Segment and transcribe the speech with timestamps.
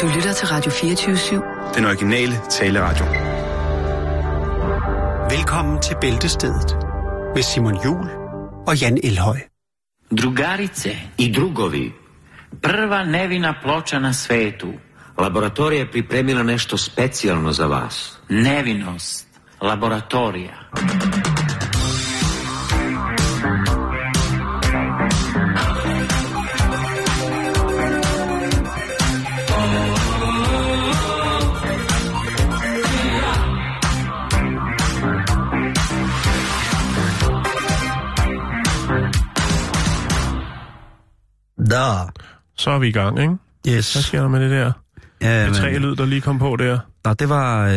[0.00, 1.74] Du lytter til Radio 24-7.
[1.74, 3.04] Den originale taleradio.
[5.36, 6.76] Velkommen til Bæltestedet
[7.34, 8.08] med Simon Jul
[8.66, 9.36] og Jan Elhøj.
[10.22, 11.92] Drugarice i drugovi,
[12.62, 14.72] prva nevina ploča na svetu.
[15.20, 18.18] Laboratorija je pripremila nešto specijalno za vas.
[18.28, 19.26] Nevinost,
[19.62, 20.54] laboratorija.
[41.76, 42.10] Da.
[42.56, 43.36] Så er vi i gang, ikke?
[43.68, 43.92] Yes.
[43.92, 44.72] Hvad sker der med det der?
[45.20, 46.78] Ja, Det tre men, lyd, der lige kom på der.
[47.04, 47.66] nå, det var...
[47.66, 47.74] Øh,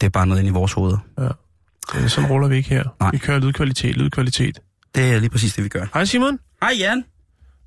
[0.00, 0.98] det er bare noget inde i vores hoveder.
[1.20, 2.84] Øh, Sådan ruller vi ikke her.
[3.00, 3.10] Nej.
[3.10, 4.58] Vi kører lydkvalitet, lydkvalitet.
[4.94, 5.84] Det er lige præcis det, vi gør.
[5.94, 6.38] Hej Simon.
[6.62, 7.04] Hej Jan.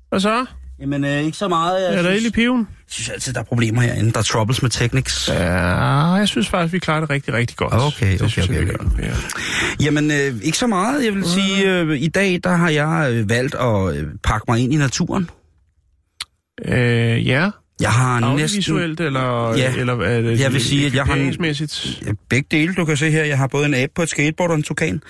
[0.08, 0.46] Hvad så?
[0.82, 1.80] Jamen, øh, ikke så meget.
[1.82, 2.58] Jeg Er der synes, ild i piven?
[2.60, 4.12] jeg synes altid, der er problemer herinde.
[4.12, 5.28] Der er troubles med technics.
[5.28, 5.34] Ja.
[6.14, 7.72] Jeg synes faktisk, vi klarer det rigtig, rigtig godt.
[7.74, 8.72] Okay, okay, synes okay, okay.
[8.72, 8.84] gør.
[9.02, 9.14] Ja.
[9.84, 11.04] Jamen, øh, ikke så meget.
[11.04, 14.60] Jeg vil sige, øh, i dag, der har jeg øh, valgt at øh, pakke mig
[14.60, 15.30] ind i naturen.
[16.64, 18.78] Øh, ja, Jeg har næsten...
[18.78, 19.74] eller, Ja.
[19.76, 23.10] eller er det Jeg vil sige, at jeg har en- Begge dele, du kan se
[23.10, 23.24] her.
[23.24, 25.02] Jeg har både en abe på et skateboard og en tukan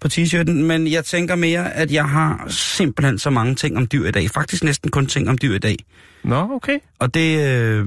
[0.00, 4.08] på t-shirten, men jeg tænker mere, at jeg har simpelthen så mange ting om dyr
[4.08, 4.30] i dag.
[4.30, 5.76] Faktisk næsten kun ting om dyr i dag.
[6.24, 6.78] Nå, okay.
[6.98, 7.86] Og det, øh,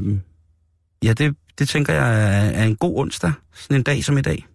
[1.03, 4.21] ja, det, det tænker jeg er, er en god onsdag, sådan en dag som i
[4.21, 4.45] dag.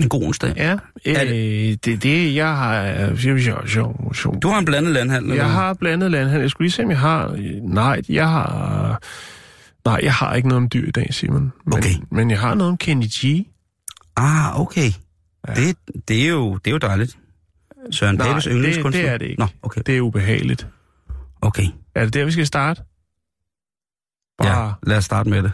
[0.00, 0.52] En god onsdag.
[0.56, 0.72] Ja,
[1.06, 2.84] øh, Er det, det, det, jeg har...
[3.10, 4.34] øh, Jo, jo, jo, jo.
[4.42, 6.40] Du har en blandet landhandel, Jeg har blandet landhandel.
[6.42, 7.36] Jeg skulle lige se, om jeg har...
[7.62, 9.02] Nej, jeg har...
[9.84, 11.52] Nej, jeg har ikke noget om dyr i dag, Simon.
[11.66, 11.94] Men, Okay.
[12.10, 13.46] Men jeg har noget om Kenny G.
[14.16, 14.90] Ah, okay.
[15.48, 15.54] Ja.
[15.54, 15.76] Det,
[16.08, 17.18] det, er jo, det er jo dejligt.
[17.90, 19.02] Søren Nej, Papes yndlingskunstner?
[19.02, 19.40] det er det ikke.
[19.40, 19.80] Nå, okay.
[19.86, 20.66] Det er ubehageligt.
[21.42, 21.66] okay.
[21.94, 22.82] Er det der, vi skal starte?
[24.42, 24.74] Ja, Bare...
[24.86, 25.52] lad os starte med det.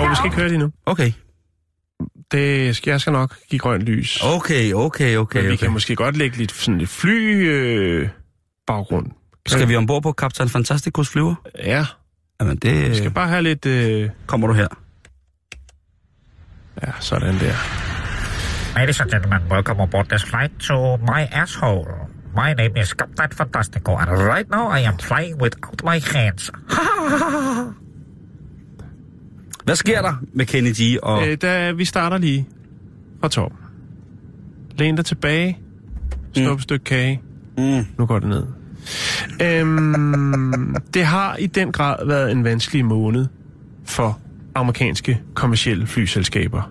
[0.00, 0.70] Åh, vi skal ikke høre det endnu.
[0.86, 1.12] Okay.
[2.32, 4.22] Det skal, jeg skal nok give grønt lys.
[4.22, 5.38] Okay, okay, okay.
[5.38, 5.64] Men vi okay.
[5.64, 8.08] kan måske godt lægge lidt, sådan lidt fly øh,
[8.66, 9.10] baggrund.
[9.48, 11.34] Skal vi ombord på Captain Fantasticus flyver?
[11.58, 11.86] Ja,
[12.40, 13.66] Jamen, det vi skal bare have lidt...
[13.66, 14.68] Øh, kommer du her.
[16.82, 17.54] ja, sådan der.
[18.78, 21.90] Ladies and gentlemen, welcome aboard this flight to my asshole.
[22.36, 26.50] My name is Captain Fantastico, and right now I am flying without my hands.
[29.64, 31.28] Hvad sker der med Kenny G og...
[31.28, 32.48] Øh, da, vi starter lige
[33.20, 33.58] fra toppen.
[34.78, 35.58] Læn dig tilbage.
[36.36, 37.22] Snup et stykke kage.
[37.58, 37.86] Mm.
[37.98, 38.46] Nu går det ned.
[39.42, 43.26] Øhm, det har i den grad været en vanskelig måned
[43.84, 44.18] for
[44.54, 46.70] amerikanske kommercielle flyselskaber.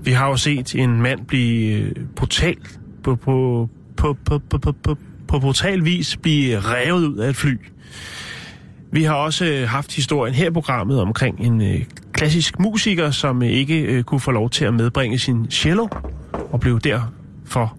[0.00, 2.56] Vi har jo set en mand blive øh, brutal
[3.02, 4.96] på, på, på, på, på, på, på,
[5.28, 7.58] på brutal vis blive revet ud af et fly.
[8.92, 13.42] Vi har også øh, haft historien her i programmet omkring en øh, klassisk musiker, som
[13.42, 15.88] ikke kunne få lov til at medbringe sin cello,
[16.32, 17.76] og blev derfor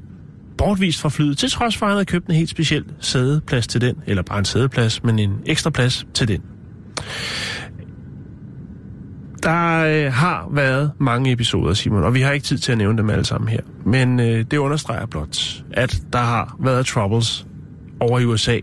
[0.58, 3.82] bortvist fra flyet, til trods for, at han havde købt en helt speciel sædeplads til
[3.82, 6.42] den, eller bare en sædeplads, men en ekstra plads til den.
[9.44, 12.98] Der øh, har været mange episoder, Simon, og vi har ikke tid til at nævne
[12.98, 13.62] dem alle sammen her.
[13.86, 17.48] Men øh, det understreger blot, at der har været troubles
[18.00, 18.60] over i USA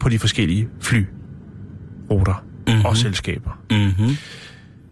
[0.00, 2.84] på de forskellige flyruter mm-hmm.
[2.84, 3.60] og selskaber.
[3.70, 4.16] Mm-hmm.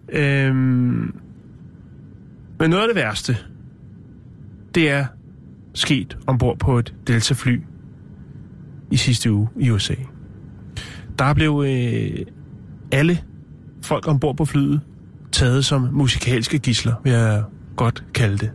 [0.08, 1.14] Øhm,
[2.60, 3.36] men noget af det værste,
[4.74, 5.06] det er
[5.74, 7.60] sket ombord på et Delta-fly
[8.90, 9.94] i sidste uge i USA.
[11.18, 12.26] Der blev øh,
[12.92, 13.18] alle
[13.82, 14.80] folk ombord på flyet
[15.32, 17.42] taget som musikalske gisler, vil jeg
[17.76, 18.50] godt kalde det.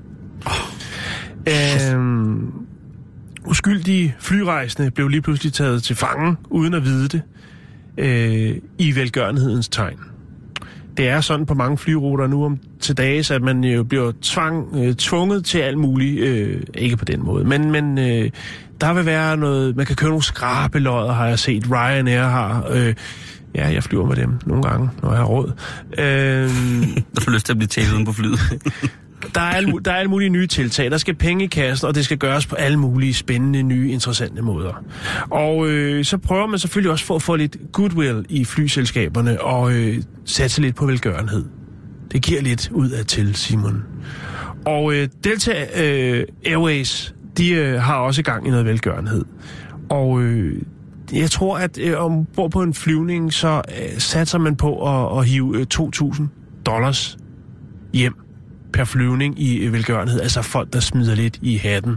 [1.94, 2.52] Øhm,
[3.46, 7.22] uskyldige flyrejsende blev lige pludselig taget til fange, uden at vide det,
[7.98, 10.00] øh, i velgørenhedens tegn.
[10.98, 14.68] Det er sådan på mange flyruter nu om til dages, at man jo bliver tvang,
[14.76, 16.20] øh, tvunget til alt muligt.
[16.20, 18.32] Øh, ikke på den måde, men, men øh,
[18.82, 19.76] der vil være noget...
[19.76, 21.72] Man kan købe nogle skrabelodder, har jeg set.
[21.72, 22.68] Ryanair har...
[22.72, 22.96] Øh,
[23.56, 25.52] ja, jeg flyver med dem nogle gange, når jeg har råd.
[25.98, 26.50] Øh,
[27.16, 28.40] Der får lyst til at blive tævet på flyet.
[29.36, 30.92] der, er alle, der er alle mulige nye tiltag.
[30.92, 34.42] Der skal penge i kassen, og det skal gøres på alle mulige spændende, nye, interessante
[34.42, 34.84] måder.
[35.30, 39.74] Og øh, så prøver man selvfølgelig også for at få lidt goodwill i flyselskaberne og
[39.74, 41.46] øh, satse lidt på velgørenhed.
[42.12, 43.84] Det giver lidt ud af til, Simon.
[44.66, 49.26] Og øh, Delta øh, Airways, de øh, har også gang i noget velgørenhed.
[49.90, 50.62] Og øh,
[51.14, 55.26] jeg tror, at øh, ombord på en flyvning, så øh, satser man på at, at
[55.26, 56.24] hive øh, 2.000
[56.66, 57.18] dollars
[57.94, 58.29] hjem
[58.74, 60.22] per flyvning i velgørenhed.
[60.22, 61.96] Altså folk, der smider lidt i hatten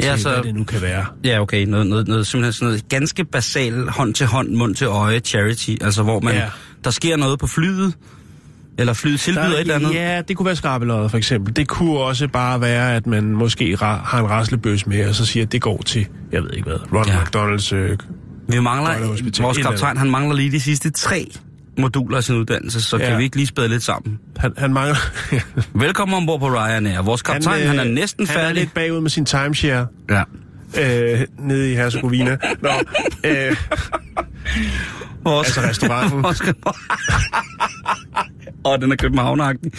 [0.00, 0.30] Ja, så- så...
[0.32, 1.04] hvad det nu kan være.
[1.24, 1.64] Ja, okay.
[1.66, 5.70] Noget, noget, noget, simpelthen sådan noget ganske basal hånd til hånd, mund til øje charity.
[5.80, 6.44] Altså, hvor man, Ja.
[6.84, 7.94] der sker noget på flyet,
[8.78, 9.94] eller flyet tilbyder Der, et eller andet.
[9.94, 11.56] Ja, det kunne være skrabelodder for eksempel.
[11.56, 15.46] Det kunne også bare være, at man måske har en raslebøs med, og så siger,
[15.46, 17.18] at det går til, jeg ved ikke hvad, Ronald Ja.
[17.22, 17.74] McDonald's.
[17.74, 17.98] Øh,
[18.48, 18.98] Vi mangler,
[19.42, 21.30] vores kaptajn, han mangler lige de sidste tre
[21.80, 23.06] moduler af sin uddannelse, så ja.
[23.08, 24.18] Kan vi ikke lige spæde lidt sammen.
[24.36, 24.96] han, han mangler...
[25.78, 27.02] Velkommen ombord på Ryanair.
[27.02, 28.56] Vores kaptajn, han, øh, han er næsten Han er færdig.
[28.62, 30.22] lidt bagud med sin timeshare Ja.
[31.12, 32.36] øh, nede i Herzegovina.
[32.62, 32.68] Nå,
[33.24, 33.56] øh,
[35.24, 36.24] Vores, altså restauranten.
[38.64, 39.72] og den er københavneragtig.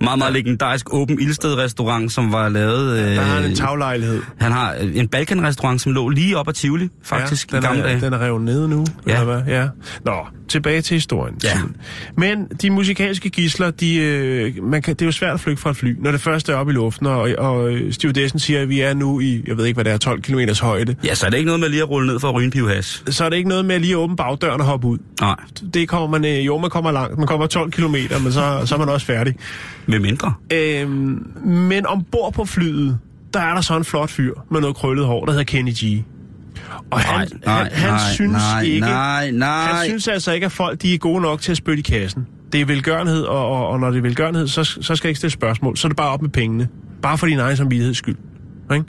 [0.00, 2.98] Meget, meget legendarisk åben ildsted restaurant, som var lavet...
[2.98, 4.22] Øh, Der har han en taglejlighed.
[4.40, 7.66] han har øh, en Balkan-restaurant, som lå lige op ad Tivoli, faktisk, ja, i den
[7.68, 8.00] gamle er, dage.
[8.00, 9.12] Den er revet nede nu, Ja.
[9.20, 9.54] eller hvad?
[9.54, 9.68] Ja.
[10.04, 11.34] Nå, tilbage til historien.
[11.44, 11.50] Ja.
[12.16, 15.70] Men de musikalske gisler, de, øh, man kan, det er jo svært at flygte fra
[15.70, 18.80] et fly, når det første er oppe i luften, og, og stewardessen siger, at vi
[18.80, 20.94] er nu i, jeg ved ikke, hvad det er, 12 km højde.
[21.04, 22.82] Ja, så er det ikke noget med lige at rulle ned for at ryge en.
[22.82, 24.98] Så er det ikke noget med at lige åbne bagdøren og hoppe ud.
[25.20, 25.36] Nej,
[25.74, 27.18] Det kommer man, øh, jo, man kommer langt.
[27.18, 29.34] Man kommer 12 km, men så, så er man også færdig.
[29.86, 30.34] med mindre.
[30.52, 32.98] Øhm, men ombord på flyet,
[33.34, 36.04] der er der så en flot fyr med noget krøllet hår, der hedder Kenny G.
[36.90, 38.80] Og han, han, han synes nej, ikke...
[38.80, 41.78] Nej, nej, Han synes altså ikke, at folk de er gode nok til at spytte
[41.80, 42.26] i kassen.
[42.52, 45.18] Det er velgørenhed, og, og, og når det er velgørenhed, så, så skal jeg ikke
[45.18, 45.76] stille spørgsmål.
[45.76, 46.68] Så er det bare op med pengene.
[47.02, 48.16] Bare for din egen samvittigheds skyld.
[48.74, 48.84] Ikke?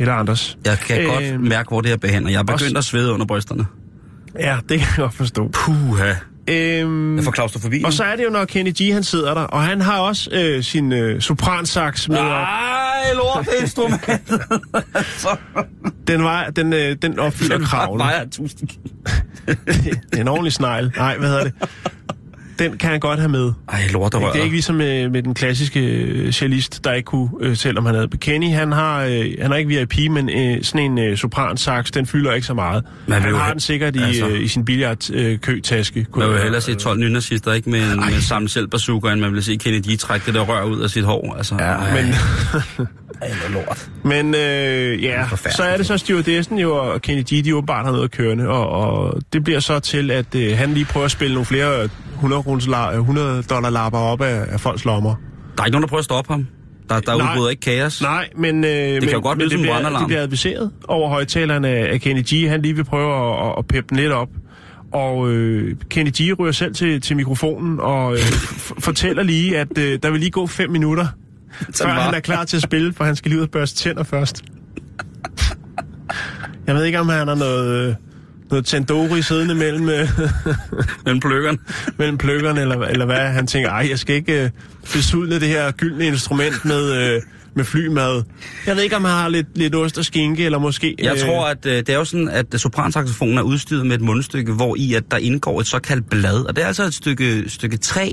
[0.00, 0.58] Eller andres.
[0.64, 2.30] Jeg kan øh, godt mærke, hvor det her behandler.
[2.30, 3.66] Jeg er begyndt også- at svede under brysterne.
[4.40, 5.48] Ja, det kan jeg godt forstå.
[5.48, 6.12] Puha.
[6.48, 7.82] Øhm, Jeg får klaustrofobi.
[7.84, 10.30] og så er det jo, når Kenny G han sidder der, og han har også
[10.32, 12.24] øh, sin øh, sopransaks med op.
[12.24, 14.28] Ej, lorteinstrument.
[15.18, 15.36] så,
[16.08, 17.98] Den, var, den, øh, den opfylder den kravene.
[18.04, 18.82] vejer 1000 kilo.
[20.20, 20.92] En ordentlig snegl.
[20.96, 21.52] Nej, hvad hedder det?
[22.58, 23.52] Den kan han godt have med.
[23.68, 24.32] Ej, lorterør.
[24.32, 27.86] Det er ikke ligesom med, med den klassiske øh, cellist, der ikke kunne, øh, selvom
[27.86, 28.08] han havde.
[28.20, 32.06] Kenny, han har, øh, han har ikke VIP, men øh, sådan en øh, sopransaks, den
[32.06, 32.84] fylder ikke så meget.
[33.06, 36.06] Man han har den sikkert i, altså- øh, i sin billardkøtaske.
[36.16, 39.32] Man vil hellere se 12 nynazister, ikke med en med samme selv bazooka, end man
[39.32, 41.34] vil se Kennedy trække det der rør ud af sit hår.
[41.36, 42.14] Altså, Ja, ej, men,
[43.22, 43.88] ej, lort.
[44.04, 47.92] men øh, ja, så er det så stewardessen jo, og Kenny G, de åbenbart har
[47.92, 51.10] noget at kørende, og, og det bliver så til, at øh, han lige prøver at
[51.10, 55.14] spille nogle flere 100, krones la- 100 dollar lapper op af, af folks lommer.
[55.56, 56.46] Der er ikke nogen, der prøver at stoppe ham.
[56.88, 57.32] Der, der Nej.
[57.32, 58.02] udbryder ikke kaos.
[58.02, 60.00] Nej, men, øh, det men, jo godt som det bliver, brandalarm.
[60.02, 62.48] det bliver adviseret over højtalerne af Kenny G.
[62.48, 63.14] Han lige vil prøve
[63.46, 64.28] at, at, peppe den lidt op.
[64.92, 66.38] Og øh, Kenny G.
[66.38, 68.18] ryger selv til, til mikrofonen og øh,
[68.78, 71.06] fortæller lige, at øh, der vil lige gå fem minutter,
[71.78, 72.00] før var.
[72.00, 74.44] han er klar til at spille, for han skal lige ud og børste tænder først.
[76.66, 77.94] Jeg ved ikke, om han har noget, øh,
[78.54, 80.08] noget Tandori siddende mellem, øh,
[81.06, 81.58] Men pløkkeren.
[81.96, 83.16] mellem pløkkerne, eller, eller hvad.
[83.16, 84.50] Han tænker, ej, jeg skal ikke øh,
[84.92, 87.22] besudle det her gyldne instrument med, øh,
[87.56, 88.22] med flymad.
[88.66, 90.94] Jeg ved ikke, om han har lidt, lidt ost og skinke, eller måske...
[91.02, 94.52] Jeg tror, at øh, det er jo sådan, at sopransaxofonen er udstyret med et mundstykke,
[94.52, 96.44] hvor i at der indgår et såkaldt blad.
[96.48, 98.08] Og det er altså et stykke, stykke træ,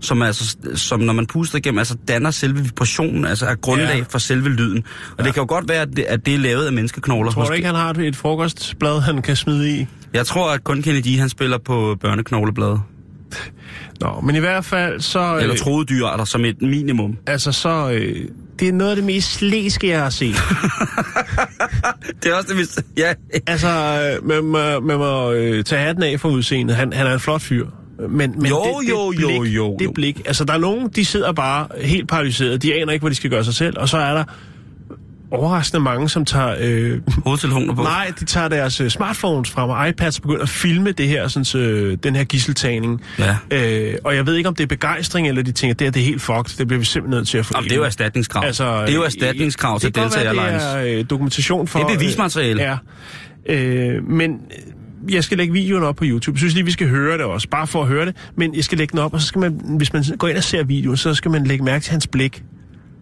[0.00, 4.04] som, altså, som når man puster igennem, altså danner selve vibrationen, altså er grundlag Ja.
[4.08, 4.84] for selve lyden.
[5.10, 5.24] Og ja.
[5.24, 7.32] det kan jo godt være, at det, at det er lavet af menneskeknogler.
[7.32, 9.86] Tror du Måske- ikke, han har et, et frokostblad, han kan smide i?
[10.12, 12.78] Jeg tror, at kun Kennedy, han spiller på børneknogleblad.
[14.00, 15.36] Nå, men i hvert fald så...
[15.36, 17.16] Eller øh, troede dyrarter som et minimum.
[17.26, 17.90] Altså så...
[17.92, 18.28] Øh,
[18.60, 20.34] det er noget af det mest slæske, jeg har set.
[22.22, 22.78] Det er også det, hvis...
[22.96, 23.12] Ja,
[23.46, 26.76] altså, øh, man må, man må øh, tage hatten af for udseendet.
[26.76, 27.66] Han, han er en flot fyr.
[27.98, 29.92] Men, men Jo, det, det jo, blik, jo, jo, Det jo.
[29.92, 30.22] blik.
[30.26, 32.62] Altså, der er nogen, de sidder bare helt paralyseret.
[32.62, 33.78] De aner ikke, hvad de skal gøre sig selv.
[33.78, 34.24] Og så er der
[35.30, 36.54] overraskende mange, som tager...
[36.60, 37.82] Øh, hovedtelefoner på.
[37.82, 41.28] nej, de tager deres øh, smartphones frem og iPads og begynder at filme det her,
[41.28, 41.58] sådan, så,
[42.02, 43.02] den her gisseltagning.
[43.18, 43.36] Ja.
[43.50, 46.00] Øh, og jeg ved ikke, om det er begejstring, eller de tænker, det er det
[46.00, 46.58] er helt fucked.
[46.58, 47.52] Det bliver vi simpelthen nødt til at få.
[47.56, 48.44] Jamen, det er jo erstatningskrav.
[48.44, 50.62] Altså, det er jo erstatningskrav til Delta Airlines.
[50.62, 51.78] Det er øh, dokumentation for...
[51.78, 52.62] Det er bevismateriale.
[52.62, 52.78] Øh,
[53.48, 53.54] ja.
[53.54, 56.34] Øh, men øh, jeg skal lægge videoen op på YouTube.
[56.34, 58.16] Jeg synes lige, vi skal høre det også, bare for at høre det.
[58.36, 60.44] Men jeg skal lægge den op, og så skal man, hvis man går ind og
[60.44, 62.42] ser videoen, så skal man lægge mærke til hans blik.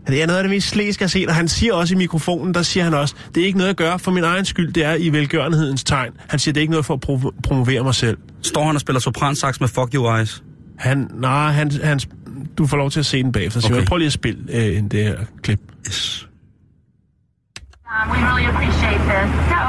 [0.07, 1.97] Det er noget af det mest slæske, jeg har set, og han siger også i
[1.99, 4.73] mikrofonen, der siger han også, det er ikke noget at gøre for min egen skyld,
[4.73, 6.13] det er i velgørenhedens tegn.
[6.29, 8.19] Han siger, det er ikke noget for at prov- promovere mig selv.
[8.43, 10.43] Står han og spiller sopransax med Fuck You Eyes?
[10.79, 12.01] Han, nej, han, han,
[12.59, 13.61] du får lov til at se den bagefter.
[13.65, 13.75] Okay.
[13.75, 13.87] Okay.
[13.87, 15.61] Prøv lige at spille øh, det her klip.
[15.89, 16.29] Yes.
[18.03, 19.29] Um, we really appreciate this.
[19.51, 19.63] So,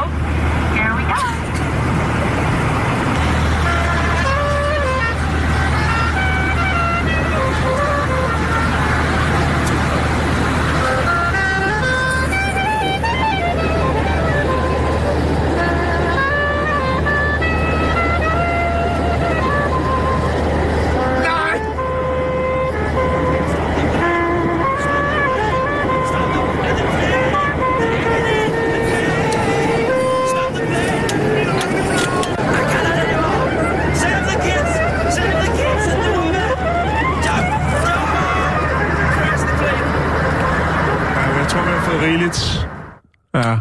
[43.36, 43.58] Ja.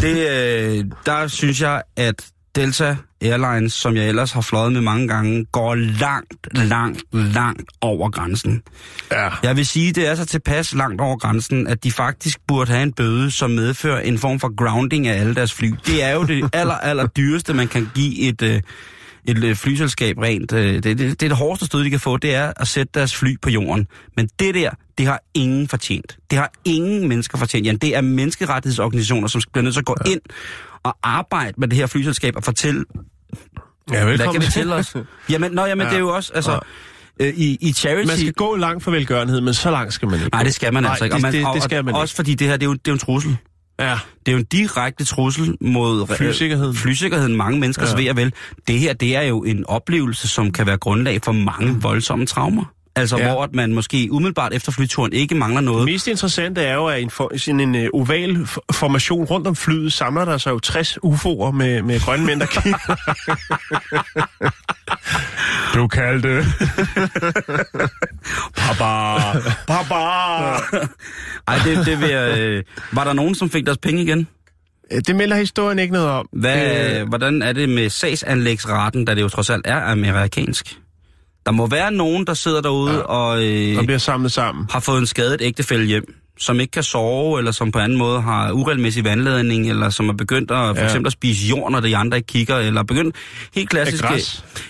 [0.00, 5.08] Det, øh, der synes jeg, at Delta Airlines, som jeg ellers har fløjet med mange
[5.08, 8.62] gange, går langt, langt, langt over grænsen.
[9.12, 9.28] Ja.
[9.42, 12.82] Jeg vil sige, det er så tilpas langt over grænsen, at de faktisk burde have
[12.82, 15.74] en bøde, som medfører en form for grounding af alle deres fly.
[15.86, 18.60] Det er jo det aller, aller dyreste, man kan give et, øh,
[19.24, 20.52] et øh, flyselskab rent.
[20.52, 22.90] øh, Det, det, det er det hårdeste stød, de kan få, det er at sætte
[22.94, 23.86] deres fly på jorden.
[24.16, 26.16] Men det der, det har ingen fortjent.
[26.30, 27.66] Det har ingen mennesker fortjent.
[27.66, 30.20] Jan, det er menneskerettighedsorganisationer, som bliver nødt til at gå ind
[30.82, 32.84] og arbejde med det her flyselskab og fortælle,
[33.90, 34.32] Ja, hvad velkommen.
[34.32, 34.96] kan vi til os?
[35.30, 35.90] Jamen, nå, jamen Ja.
[35.90, 36.58] det er jo også, altså,
[37.20, 38.06] øh, i, i charity...
[38.08, 40.72] Man skal gå langt for velgørenhed, men så langt skal man ikke Nej, det skal
[40.72, 41.14] man Nej, altså ikke.
[41.14, 42.72] Og Det, man, det, og, det skal man Også fordi det her, det er jo,
[42.72, 43.36] det er jo en trussel.
[43.80, 43.98] Ja.
[44.26, 46.74] Det er jo en direkte trussel mod øh, Flysikkerheden.
[46.74, 47.98] flysikkerheden mange menneskers Ja.
[47.98, 48.02] ja.
[48.02, 48.32] ved og vel.
[48.66, 52.64] Det her, det er jo en oplevelse, som kan være grundlag for mange voldsomme traumer.
[52.96, 53.28] Altså, Ja.
[53.32, 55.84] hvor at man måske umiddelbart efter flyturen ikke mangler Det noget.
[55.84, 59.56] mest interessante er jo, at i en, for, sådan en uh, oval formation rundt om
[59.56, 62.78] flyet samler der sig jo 60 UFO'er med, med grønne mænd, der kigger.
[65.74, 66.28] du kaldte.
[68.56, 69.18] Papa!
[69.68, 69.94] Papa!
[71.48, 74.26] Ej, det, det vil jeg, øh, Var der nogen, som fik deres penge igen?
[75.06, 76.28] Det melder historien ikke noget om.
[76.32, 80.78] Hvad, Øh, hvordan er det med sagsanlægsraten, da det jo trods alt er amerikansk?
[81.46, 82.98] Der må være nogen, der sidder derude ja.
[83.00, 83.42] og...
[83.44, 84.66] Øh, der bliver samlet sammen.
[84.70, 88.20] har fået en skadet ægtefælde hjem, som ikke kan sove, eller som på anden måde
[88.20, 90.84] har uregelmæssig vandladning, eller som er begyndt at, for Ja.
[90.84, 93.16] eksempel at spise jord, når de andre ikke kigger, eller begyndt
[93.54, 94.04] helt klassisk...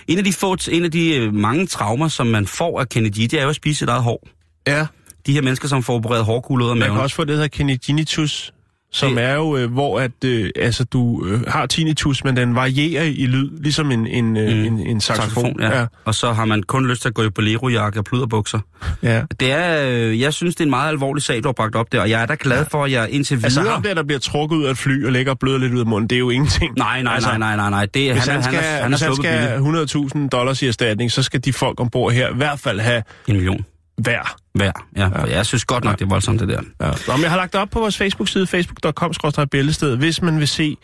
[0.07, 3.21] En af de, få, en af de øh, mange traumer, som man får af Kennedy,
[3.21, 4.27] det er jo at spise sit eget hår.
[4.67, 4.85] Ja,
[5.25, 6.95] De her mennesker, som får opereret hårkugler ud af man maven.
[6.95, 8.53] kan også få det, der hedder kinnitinnitus,
[8.93, 12.55] som Det- er jo, øh, hvor at, øh, altså, du øh, har tinnitus, men den
[12.55, 14.63] varierer i lyd, ligesom en, en, øh, Mm.
[14.63, 15.55] en, en saxofon.
[15.59, 15.79] ja.
[15.79, 15.85] ja.
[16.05, 18.59] Og så har man kun lyst til at gå i bolero-jakke og pluderbukser.
[19.03, 19.21] ja.
[19.39, 21.91] Det er, øh, jeg synes, det er en meget alvorlig sag, du har bragt op
[21.91, 23.45] der, og jeg er da glad for, at jeg indtil videre...
[23.45, 25.73] Altså ham der, der bliver trukket ud af et fly og ligger og bløder lidt
[25.73, 26.73] ud af munden, det er jo ingenting.
[26.77, 27.85] Nej, nej, Altså, nej, nej, nej, nej.
[27.85, 30.15] Det, Hvis han, han, skal, han, er, han hvis han skal billigt.
[30.23, 33.35] 100.000 dollars i erstatning, så skal de folk ombord her i hvert fald have En
[33.35, 33.65] million
[33.97, 34.35] hver.
[34.53, 34.71] hver.
[34.95, 35.35] Ja, ja.
[35.35, 36.61] jeg synes godt nok, det er voldsomt, det der.
[36.81, 36.91] Ja.
[37.07, 39.13] Nå, men jeg har lagt det op på vores Facebook-side, facebook.com
[39.51, 40.77] bæltested, hvis man vil se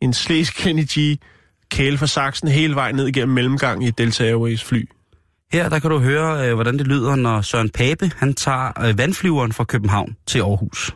[0.00, 1.16] en Sles Kennedy
[1.70, 4.88] kæle fra Saxen hele vejen ned igennem mellemgangen i Delta Airways fly.
[5.52, 8.98] Her der kan du høre, øh, hvordan det lyder, når Søren Pape han tager øh,
[8.98, 10.94] vandflyveren fra København til Aarhus.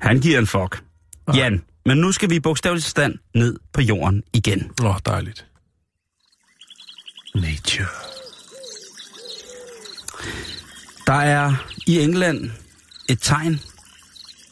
[0.00, 0.87] Han giver en fuck.
[1.34, 4.70] Jan, men nu skal vi i bogstavelig stand ned på jorden igen.
[4.82, 5.46] Oh, dejligt.
[7.34, 7.86] Nature.
[11.06, 11.54] Der er
[11.86, 12.50] i England
[13.08, 13.60] et tegn,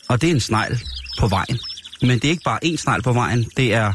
[0.08, 0.80] og det er en snegl
[1.18, 1.58] på vejen.
[2.02, 3.92] Men det er ikke bare én snegl på vejen, det er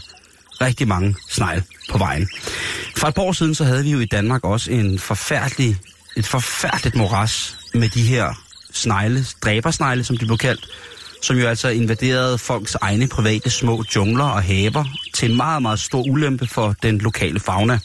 [0.61, 2.29] rigtig mange snegl på vejen.
[2.97, 5.77] For et par år siden, så havde vi jo i Danmark også en forfærdelig,
[6.17, 8.33] et forfærdeligt moras med de her
[8.73, 10.67] snegle, dræbersnegle, som de blev kaldt,
[11.21, 15.79] som jo altså invaderede folks egne private små jungler og haver til en meget, meget
[15.79, 17.79] stor ulempe for den lokale fauna.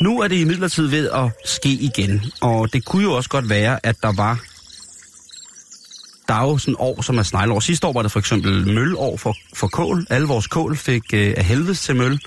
[0.00, 3.86] Nu er det imidlertid ved at ske igen, og det kunne jo også godt være,
[3.86, 4.38] at der var...
[6.28, 7.60] Der er jo sådan år, som er snegleår.
[7.60, 10.06] Sidste år var det for eksempel mølår for, for kål.
[10.10, 12.20] Alle vores kål fik øh, af helvedes til møl.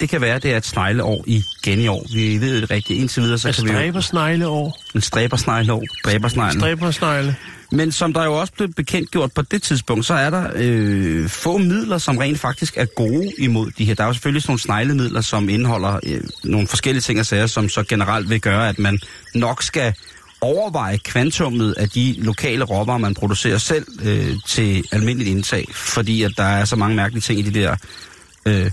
[0.00, 2.06] Det kan være, det er et snegleår igen i år.
[2.14, 3.00] Vi ved det rigtigt.
[3.00, 4.78] Indtil videre, så Er kan vi stræber snegleår?
[4.94, 5.84] En stræbersnegleår.
[6.04, 6.60] Dræbersneglen.
[6.60, 7.36] Stræber snegle.
[7.72, 11.28] Men som der jo også blev bekendt gjort på det tidspunkt, så er der øh,
[11.28, 13.94] få midler, som rent faktisk er gode imod de her.
[13.94, 17.46] Der er jo selvfølgelig sådan nogle sneglemidler, som indeholder øh, nogle forskellige ting og sager,
[17.46, 18.98] som så generelt vil gøre, at man
[19.34, 19.94] nok skal
[20.40, 25.64] overveje kvantummet af de lokale råvarer, man producerer selv øh, til almindeligt indtag.
[25.74, 27.76] Fordi at der er så mange mærkelige ting i de der
[28.46, 28.70] øh,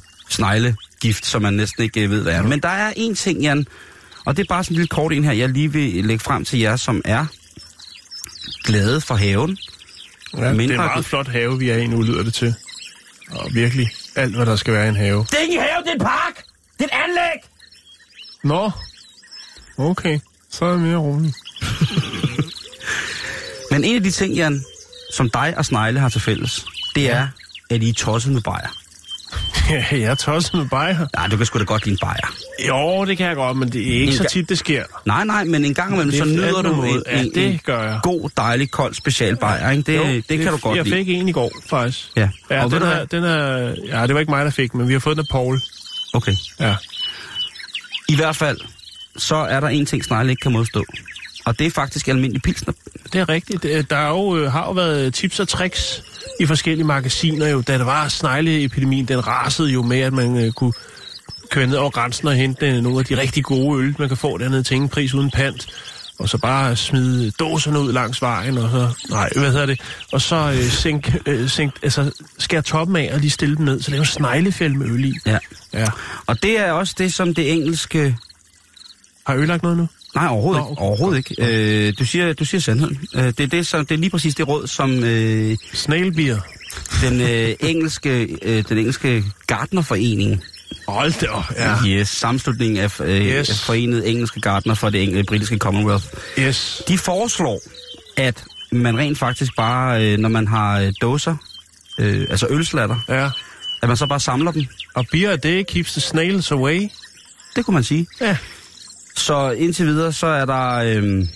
[1.00, 2.42] sneglegift, som man næsten ikke øh, ved, hvad er.
[2.42, 3.68] Men der er en ting, Jan,
[4.26, 6.46] og det er bare sådan en lille kort en her, jeg lige vil lægge frem
[6.46, 7.26] til jer, som er
[8.64, 9.58] glade for haven.
[10.34, 12.56] Ja, det er Mindre- en meget flot have, vi er i nu, lyder det til.
[13.32, 15.26] Og virkelig alt, hvad der skal være i en have.
[15.30, 16.44] Det er ikke en have, det er en park!
[16.80, 17.42] Det er et anlæg!
[18.44, 18.72] Nå,
[19.78, 20.20] okay.
[20.52, 21.34] Så er jeg mere rolig.
[23.72, 24.64] Men en af de ting, Jan,
[25.14, 27.28] som dig og Snegle har til fælles, det er,
[27.70, 28.68] at I er tosset med bajer.
[29.70, 31.08] Ja, jeg er tosset med bajer.
[31.16, 32.34] Nej, du kan sgu da godt lide en bajer.
[32.68, 34.84] Jo, det kan jeg godt, men det er ikke En så tit, det sker.
[35.06, 37.04] Nej, nej, men en gang imellem, så er nyder du en.
[37.08, 38.00] Ja, en, det gør jeg.
[38.04, 39.84] god, dejlig, kold specialbajer, ikke?
[39.84, 40.96] Det, Jo, det, det kan du godt Jeg lide.
[40.96, 42.00] fik en i går, faktisk.
[42.16, 44.88] Ja, Ja, og den er, den er, ja, det var ikke mig, der fik, men
[44.88, 45.62] vi har fået den af Paul.
[46.14, 46.34] Okay.
[46.60, 46.76] Ja.
[48.10, 48.58] I hvert fald,
[49.18, 50.84] så er der en ting, Snegle ikke kan modstå.
[51.46, 52.74] Og det er faktisk almindelig pilsner.
[53.14, 53.64] Det er rigtigt.
[53.64, 56.04] Det- Der er jo, øh, har jo været tips og tricks
[56.40, 60.52] i forskellige magasiner jo, da der var snegleepidemien, den rasede jo med, at man øh,
[60.52, 60.74] kunne
[61.52, 64.18] køre ned over grænsen og hente øh, nogle af de rigtig gode øl, man kan
[64.18, 65.68] få dernede til ingen pris uden pant.
[66.20, 70.22] Og så bare smide dåserne ud langs vejen, og så, nej, hvad hedder det, og
[70.22, 73.92] så øh, sænk, øh, sænk, altså skære toppen af og lige stille dem ned, så
[73.92, 75.14] lave sneglefælde med øl i.
[75.26, 75.38] Ja.
[75.74, 75.86] Ja.
[76.28, 78.18] Og det er også det, som det engelske...
[79.28, 79.88] Har ødelagt noget nu?
[80.16, 80.72] Nej, overhovedet Nå, ikke.
[80.82, 80.88] okay.
[80.88, 81.88] Overhovedet ikke.
[81.88, 83.00] Øh, du, siger, du siger sandheden.
[83.16, 86.40] Øh, det, er det, som, det er lige præcis det råd, som øh, Snailbeer.
[87.02, 90.44] den, øh, engelske, øh, den engelske Gardnerforening,
[90.88, 91.76] Hold da op, ja.
[91.88, 93.50] yes, sammenslutningen af, øh, Yes.
[93.50, 96.06] af forenet engelske Gardner for det engelske, britiske Commonwealth,
[96.40, 96.82] Yes.
[96.88, 97.60] de foreslår,
[98.18, 101.36] at man rent faktisk bare, øh, når man har øh, dåser,
[102.00, 103.30] øh, altså ølslatter, Ja.
[103.82, 104.66] at man så bare samler dem.
[104.94, 106.82] Og beer a day keeps the snails away.
[107.56, 108.08] Det kunne man sige.
[108.22, 108.38] Ja.
[109.16, 110.76] Så indtil videre, så er der...
[110.76, 111.28] Øh,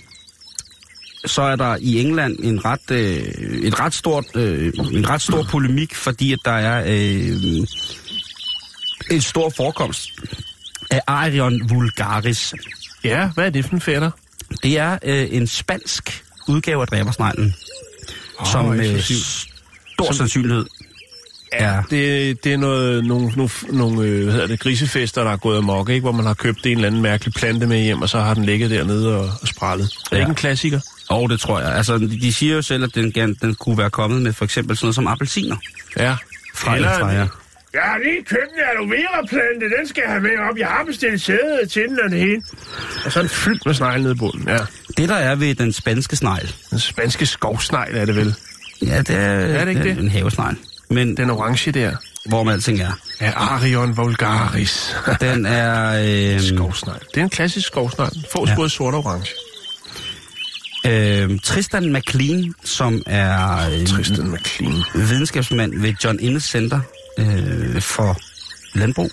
[1.26, 3.22] så er der i England en ret, øh,
[3.62, 7.66] et ret stort, øh, en ret stor polemik, fordi at der er øh,
[9.10, 10.10] en stor forekomst
[10.90, 12.54] af Arion vulgaris.
[13.04, 14.10] Ja, hvad er det for en fætter?
[14.62, 17.54] Det er øh, en spansk udgave af dræbersneglen,
[18.38, 19.26] oh, som med eksklusivt.
[19.92, 20.14] stor som...
[20.14, 20.66] sandsynlighed
[21.52, 21.82] er...
[21.90, 25.58] Det, det er noget, nogle, nogle, nogle øh, hvad hedder det, grisefester, der er gået
[25.58, 26.00] amok, ikke?
[26.00, 28.44] hvor man har købt en eller anden mærkelig plante med hjem, og så har den
[28.44, 29.84] ligget dernede og, og sprallet.
[29.84, 30.20] Er det Ja.
[30.20, 30.80] ikke en klassiker?
[31.08, 31.74] Og det tror jeg.
[31.74, 34.84] Altså, de, siger jo selv, at den, den kunne være kommet med for eksempel sådan
[34.86, 35.56] noget som appelsiner.
[35.96, 36.16] Ja.
[36.54, 37.26] Fra Eller- fra jer.
[37.74, 40.58] Jeg har lige købt en aloe vera plante, den skal jeg have med op.
[40.58, 42.42] Jeg har bestilt sæde til den og det hele.
[43.04, 44.58] Og så er den fyldt med snegl nede i bunden, ja.
[44.96, 48.34] Det, der er ved den spanske snegl, Den spanske skovsnegl er det vel.
[48.82, 49.98] ja, det er, Er det ikke det?
[49.98, 50.56] en havesnegl.
[50.90, 51.96] Men Den orange der.
[52.26, 52.92] hvor man alting er.
[53.20, 54.96] Ja, Arion vulgaris.
[55.20, 55.92] Den er...
[56.34, 56.98] Øh, skovsnegl.
[57.14, 58.26] Det er en klassisk skovsnegl.
[58.32, 58.54] Fås ja.
[58.54, 59.28] både sort og orange.
[60.86, 64.82] øh, Tristan McLean, som er øh, Tristan McLean.
[64.94, 66.80] videnskabsmand ved John Innes Center
[67.18, 68.18] øh, for
[68.78, 69.10] Landbrug.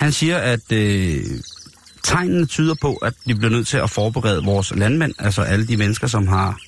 [0.00, 1.20] Han siger, at øh,
[2.04, 5.76] tegnene tyder på, at vi bliver nødt til at forberede vores landmænd, altså alle de
[5.76, 6.58] mennesker, som har,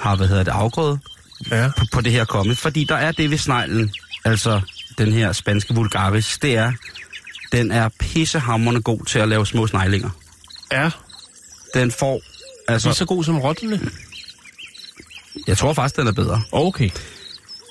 [0.00, 0.98] har hvad hedder det, afgrøde,
[1.50, 1.70] Ja.
[1.76, 2.56] på, på det her komme.
[2.56, 3.90] Fordi der er det ved sneglen,
[4.24, 4.60] altså
[4.98, 6.72] den her spanske vulgaris, det er,
[7.52, 10.10] den er pissehammerende god til at lave små sneglinger.
[10.72, 10.90] Ja.
[11.74, 12.20] Den får,
[12.68, 13.80] altså, Lige så god som rottene.
[15.46, 16.42] jeg tror faktisk, den er bedre.
[16.52, 16.90] Okay.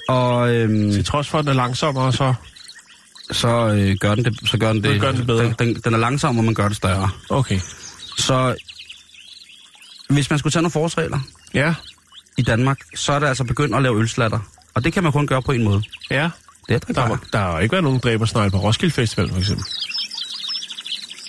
[0.09, 2.33] Og øhm, Til trods for, at den er langsommere, så...
[3.31, 5.43] så, øh, gør den det, så gør den det, Så gør den det bedre.
[5.45, 7.09] Den, den, den er langsom, og man gør det større.
[7.29, 7.59] Okay.
[8.17, 8.55] Så
[10.09, 11.19] hvis man skulle tage nogle forholdsregler
[11.53, 11.73] Ja.
[12.39, 14.39] I Danmark, så er det altså begyndt at lave ølslatter.
[14.73, 15.83] Og det kan man kun gøre på en måde.
[16.11, 16.29] Ja.
[16.69, 19.65] Det er Der, var, der har ikke været nogen dræbersnegl på Roskilde Festival, for eksempel.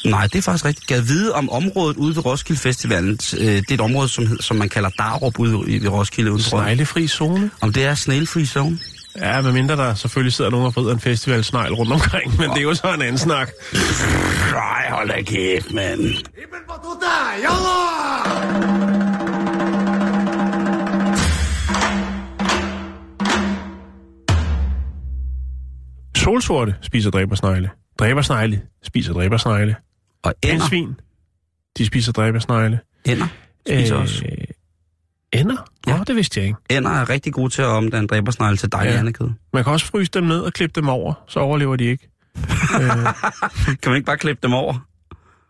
[0.05, 0.87] Nej, det er faktisk rigtigt.
[0.87, 4.57] Gad vide om området ude ved Roskilde Festivalen, øh, det er et område, som, som
[4.57, 6.31] man kalder Darup ude i- ved Roskilde.
[6.31, 7.51] For, Sneglefri zone.
[7.61, 8.79] om det er snail-free zone?
[9.18, 12.62] Ja, medmindre der selvfølgelig sidder nogen og vrider en festivalsnegl rundt omkring, men det er
[12.62, 13.51] jo så en anden snak.
[14.53, 16.01] Nej, hold da kæft, mand.
[26.24, 27.70] Solsorte spiser dræbersnegle.
[27.98, 29.76] Dræbersnegle spiser dræbersnegle.
[30.22, 30.94] Og ender, Pindsvin,
[31.78, 32.80] de spiser dræbersnegle.
[33.04, 33.26] ender
[33.68, 34.24] spiser øh, også.
[35.33, 35.56] Ender?
[35.87, 35.96] Ja.
[35.98, 36.59] Nå, det vidste jeg ikke.
[36.70, 38.98] Ender er rigtig gode til at omdanne dræbersnegle til dejlig Ja.
[38.98, 39.28] andekød.
[39.52, 42.09] Man kan også fryse dem ned og klippe dem over, så overlever de ikke.
[43.83, 44.87] Kan man ikke bare klippe dem over?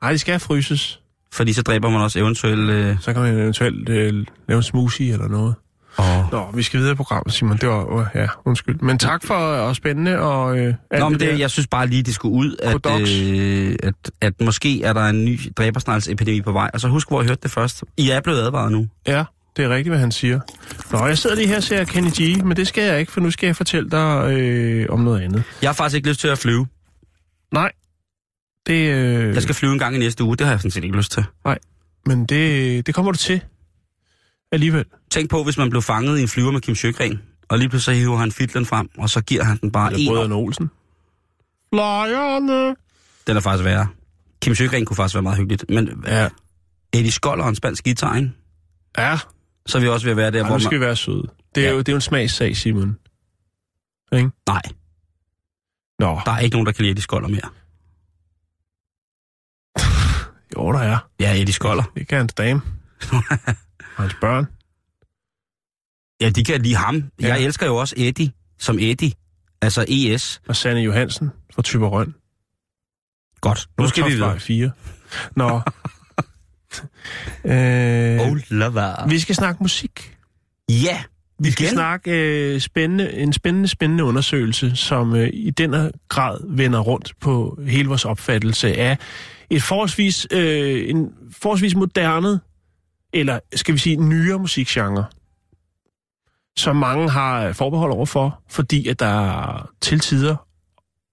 [0.03, 1.01] Nej, de skal fryses.
[1.33, 2.71] Fordi så dræber man også eventuelt...
[2.71, 5.55] Øh, Så kan man eventuelt øh, lave en smoothie eller noget.
[6.01, 6.33] Åh.
[6.33, 7.57] Nå, vi skal videre i programmet, Simon.
[7.57, 8.79] Det var, øh, ja, undskyld.
[8.81, 11.87] Men tak for og spændende og øh, alt Nå, men det, det, jeg synes bare
[11.87, 13.11] lige, det skulle ud, at, Kodox.
[13.23, 16.71] øh, at, at måske er der en ny dræbersneglsepidemi på vej.
[16.75, 17.85] Og så husk, hvor I hørte det først.
[17.97, 18.89] I er blevet advaret nu.
[19.07, 19.25] Ja,
[19.57, 20.41] det er rigtigt, hvad han siger.
[20.93, 23.21] Nå, jeg sidder lige her og ser Kenny G, men det skal jeg ikke, for
[23.21, 25.43] nu skal jeg fortælle dig øh, om noget andet.
[25.63, 26.67] Jeg har faktisk ikke lyst til at flyve.
[27.53, 27.73] Nej,
[28.67, 30.37] det, øh, Jeg skal flyve en gang i næste uge.
[30.37, 31.25] Det har jeg sådan set ikke lyst til.
[32.07, 33.41] men det, det kommer du til
[34.53, 34.85] alligevel.
[35.11, 37.99] Tænk på, hvis man blev fanget i en flyver med Kim Sjøgren, og lige pludselig
[38.01, 40.15] hiver han fitlen frem, og så giver han den bare Eller en.
[40.15, 40.71] Brødrene Olsen.
[41.75, 42.77] Flyerne.
[43.27, 43.89] Den er faktisk værre.
[44.43, 45.65] Kim Sjøgren kunne faktisk være meget hyggeligt.
[45.69, 46.29] Men Ja.
[46.93, 48.33] Eddie Skoller og en spansk guitar, ikke?
[48.99, 49.19] Ja,
[49.67, 50.81] så er vi også ved at være der, Ej, hvor nu skal man...
[50.81, 51.23] vi være søde.
[51.55, 51.73] Det er, Ja.
[51.73, 52.99] jo, det er jo en smagssag, Simon.
[54.13, 54.31] Ikke?
[54.49, 54.63] Nej,
[55.99, 57.49] Nå, der er ikke nogen, der kan lide Eddie Skoller mere.
[60.57, 60.99] jo, der er.
[61.21, 61.83] Ja, Eddie Skoller.
[61.97, 62.61] Det kan hans dame.
[63.97, 64.47] og hans børn.
[66.21, 67.05] Ja, de kan lide ham.
[67.21, 67.27] Ja.
[67.29, 69.13] Jeg elsker jo også Eddie, som Eddie.
[69.63, 70.41] Altså ES.
[70.49, 72.15] Og Sanne Johansen fra Typerøn.
[73.41, 74.41] Godt, nu skal vi videre.
[74.41, 74.71] 4.
[75.37, 75.61] Nå.
[77.45, 79.09] øh, Oh, lover.
[79.09, 80.17] vi skal snakke musik.
[80.69, 81.03] Ja,
[81.39, 81.75] Vi skal Igen?
[81.75, 87.59] snakke øh, spændende, en spændende, spændende undersøgelse, som øh, i den grad vender rundt på
[87.67, 88.99] hele vores opfattelse af
[89.51, 92.41] et forholdsvis, øh, en forholdsvis moderne,
[93.13, 95.05] eller skal vi sige nyere musikgenre,
[96.57, 100.37] som mange har forbehold overfor, fordi at der til tider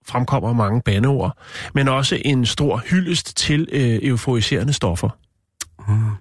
[0.08, 1.38] fremkommer mange bandeord,
[1.74, 5.10] men også en stor hyldest til øh, euforiserende stoffer.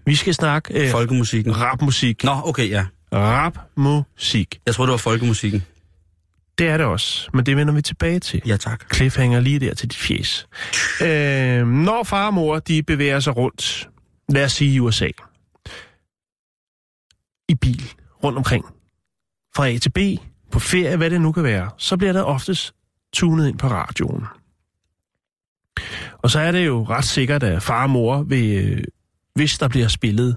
[0.06, 1.56] Vi skal snakke øh, Folkemusikken.
[1.60, 2.24] rapmusik.
[2.24, 2.86] Nå, okay, ja.
[3.12, 4.60] Rapmusik.
[4.66, 5.64] Jeg tror det var folkemusikken.
[6.58, 8.42] Det er det også, men det vender vi tilbage til.
[8.46, 8.94] Ja, tak.
[8.94, 10.46] Cliffhanger lige der til dit fjes.
[11.02, 13.88] Øh, når far og mor de bevæger sig rundt,
[14.28, 15.08] lad os sige i USA,
[17.48, 17.92] i bil,
[18.24, 18.64] rundt omkring,
[19.56, 19.98] fra A til B,
[20.50, 22.74] på ferie, hvad det nu kan være, så bliver der oftest
[23.12, 24.24] tunet ind på radioen.
[26.18, 28.84] Og så er det jo ret sikkert, at far og mor vil, øh,
[29.34, 30.36] hvis der bliver spillet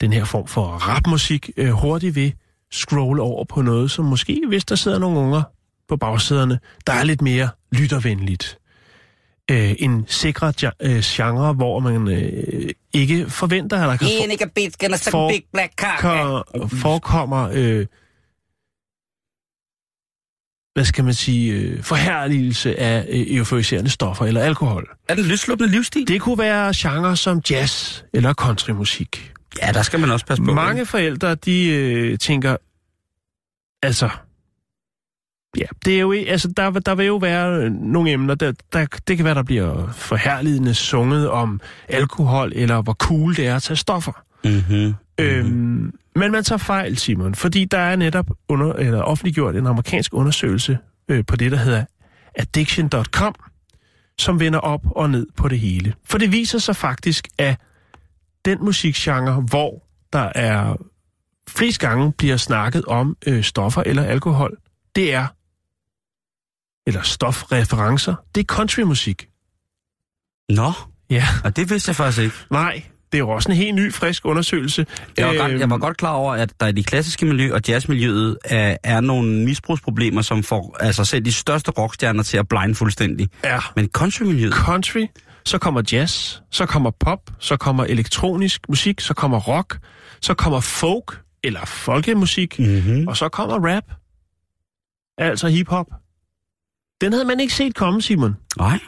[0.00, 2.34] den her form for rapmusik, øh, hurtigt vil
[2.70, 5.42] scrolle over på noget, som måske, hvis der sidder nogle unger
[5.88, 8.59] på bagsæderne, der er lidt mere lyttervenligt.
[9.50, 14.06] Øh, en sikre øh, genre, hvor man øh, ikke forventer, at der kan
[15.10, 15.28] for,
[16.00, 17.86] For- forekommer, øh,
[20.74, 24.88] hvad skal man sige, øh, forherligelse af øh, euforiserende stoffer eller alkohol.
[25.08, 26.08] Er den løsluppende livsstil?
[26.08, 29.32] Det kunne være genre som jazz eller countrymusik.
[29.62, 30.52] Ja, der skal man også passe på.
[30.54, 32.56] Mange forældre, de øh, tænker,
[33.82, 34.10] altså,
[35.56, 38.86] ja, det er jo, altså, der, der vil jo være øh, nogle emner, der, der,
[39.08, 43.62] det kan være, der bliver forherligende sunget om alkohol, eller hvor cool det er at
[43.62, 44.22] tage stoffer.
[44.44, 44.94] Mm-hmm.
[45.18, 50.14] Øhm, men man tager fejl, Simon, fordi der er netop under, eller offentliggjort en amerikansk
[50.14, 51.84] undersøgelse øh, på det, der hedder
[52.34, 53.34] addiction.com,
[54.18, 55.94] som vender op og ned på det hele.
[56.04, 57.60] For det viser sig faktisk, at
[58.44, 59.82] den musikgenre, hvor
[60.12, 60.76] der er
[61.48, 64.56] flest gange bliver snakket om øh, stoffer eller alkohol,
[64.96, 65.26] det er,
[66.90, 69.26] eller stofreferencer, det er countrymusik.
[70.48, 70.72] Nå,
[71.10, 71.24] Ja.
[71.44, 72.36] og det vidste jeg faktisk ikke.
[72.50, 74.86] Nej, det er jo også en helt ny, frisk undersøgelse.
[75.16, 77.54] Jeg var, godt, Øhm, jeg var godt klar over, at der i det klassiske miljø
[77.54, 82.48] og jazzmiljøet er, er nogle misbrugsproblemer, som får altså selv de største rockstjerner til at
[82.48, 83.28] blinde fuldstændig.
[83.44, 83.58] Ja.
[83.76, 85.06] Men countrymiljøet, country,
[85.44, 89.78] så kommer jazz, så kommer pop, så kommer elektronisk musik, så kommer rock,
[90.20, 93.08] så kommer folk eller folkemusik, mm-hmm.
[93.08, 93.84] og så kommer rap.
[95.18, 95.86] Altså hiphop.
[97.00, 98.36] Den havde man ikke set komme, Simon.
[98.58, 98.78] nej,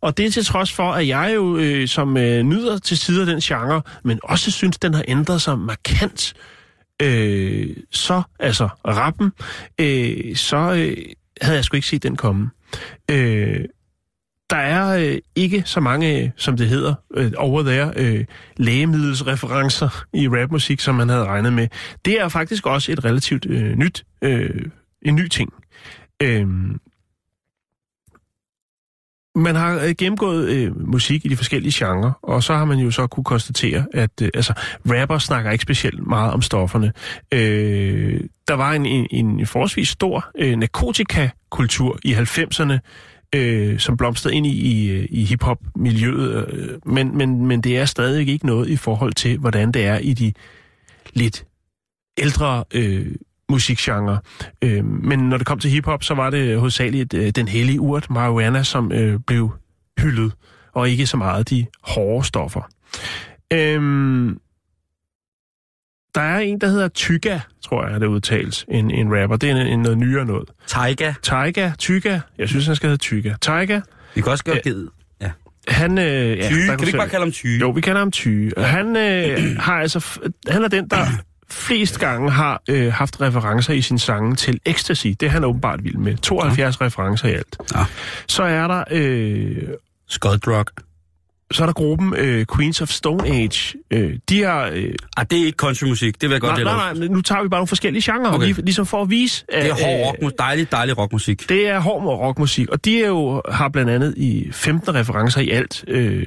[0.00, 3.24] Og det er til trods for, at jeg jo øh, som øh, nyder til sider
[3.24, 6.34] den genre, men også synes, den har ændret sig markant.
[7.02, 9.32] Øh, så, altså rappen,
[9.80, 10.96] øh, så øh,
[11.42, 12.50] havde jeg sgu ikke set den komme.
[13.10, 13.64] Øh,
[14.50, 18.24] der er øh, ikke så mange, øh, som det hedder, øh, over there, øh,
[18.56, 21.68] lægemiddelsreferencer i rapmusik, som man havde regnet med.
[22.04, 24.64] Det er faktisk også et relativt øh, nyt, øh,
[25.02, 25.52] en ny ting.
[26.22, 26.46] Øh,
[29.34, 32.90] man har øh, gennemgået øh, musik i de forskellige genrer, og så har man jo
[32.90, 34.52] så kunne konstatere, at øh, altså,
[34.86, 36.92] rapper snakker ikke specielt meget om stofferne.
[37.32, 42.78] Øh, der var en, en, en forholdsvis stor øh, narkotikakultur i 90'erne,
[43.34, 47.84] øh, som blomstrede ind i, i, øh, i hiphop-miljøet, øh, men, men, men det er
[47.84, 50.32] stadig ikke noget i forhold til, hvordan det er i de
[51.14, 51.46] lidt
[52.18, 53.06] ældre øh,
[53.50, 54.18] musikgenre.
[54.62, 58.10] Øh, men når det kom til hiphop, så var det hovedsageligt øh, den hellige urt,
[58.10, 59.52] marijuana, som øh, blev
[59.98, 60.32] hyldet,
[60.72, 62.60] og ikke så meget de hårde stoffer.
[63.52, 64.36] Øh,
[66.14, 69.36] der er en, der hedder Tyga, tror jeg, det udtales, en, en rapper.
[69.36, 70.48] Det er en, en noget nyere noget.
[70.66, 71.12] Taiga.
[71.22, 73.34] Tyga, Tyga, jeg synes, han skal hedde Tyga.
[73.40, 73.80] Tyga,
[74.14, 74.60] Vi kan også gøre Ja.
[74.60, 74.88] givet.
[75.20, 75.30] Ja.
[75.68, 75.98] han...
[75.98, 76.04] Øh,
[76.38, 77.46] ja, Ty, der kan vi ikke bare kalde ham Ty?
[77.60, 78.58] jo, vi kalder ham Tyge.
[78.58, 80.96] Og han øh, har altså, han er den, der
[81.50, 85.06] flest gange har øh, haft referencer i sin sange til Ecstasy.
[85.06, 86.16] Det er han åbenbart vild med.
[86.16, 86.86] 72 ja.
[86.86, 87.56] referencer i alt.
[87.74, 87.84] Ja.
[88.28, 89.56] Så er der, øh,
[90.08, 90.64] Scott Drug.
[91.52, 93.74] så er der gruppen øh, Queens of Stone Age.
[93.90, 94.70] Øh, de har...
[94.72, 97.42] Øh, Ah, det er ikke countrymusik, det vil jeg godt nej, nej, nej, nu tager
[97.42, 98.46] vi bare nogle forskellige genrer, Okay.
[98.46, 99.44] lige, ligesom for at vise...
[99.52, 101.48] Det er at, hård øh, rockmusik, dejlig, dejlig rockmusik.
[101.48, 105.50] Det er hård rockmusik, og de er jo, har blandt andet i 15 referencer i
[105.50, 105.84] alt.
[105.88, 106.26] Øh,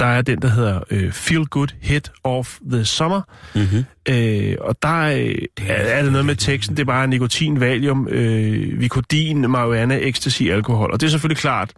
[0.00, 3.20] der er den, der hedder øh, Feel Good Hit of the Summer.
[3.54, 3.84] Mm-hmm.
[4.08, 8.08] Øh, og der er, er, er det noget med teksten, det er bare nikotin, valium,
[8.08, 10.90] øh, vikodin, marijuana, ecstasy, alkohol.
[10.92, 11.72] Og det er selvfølgelig klart,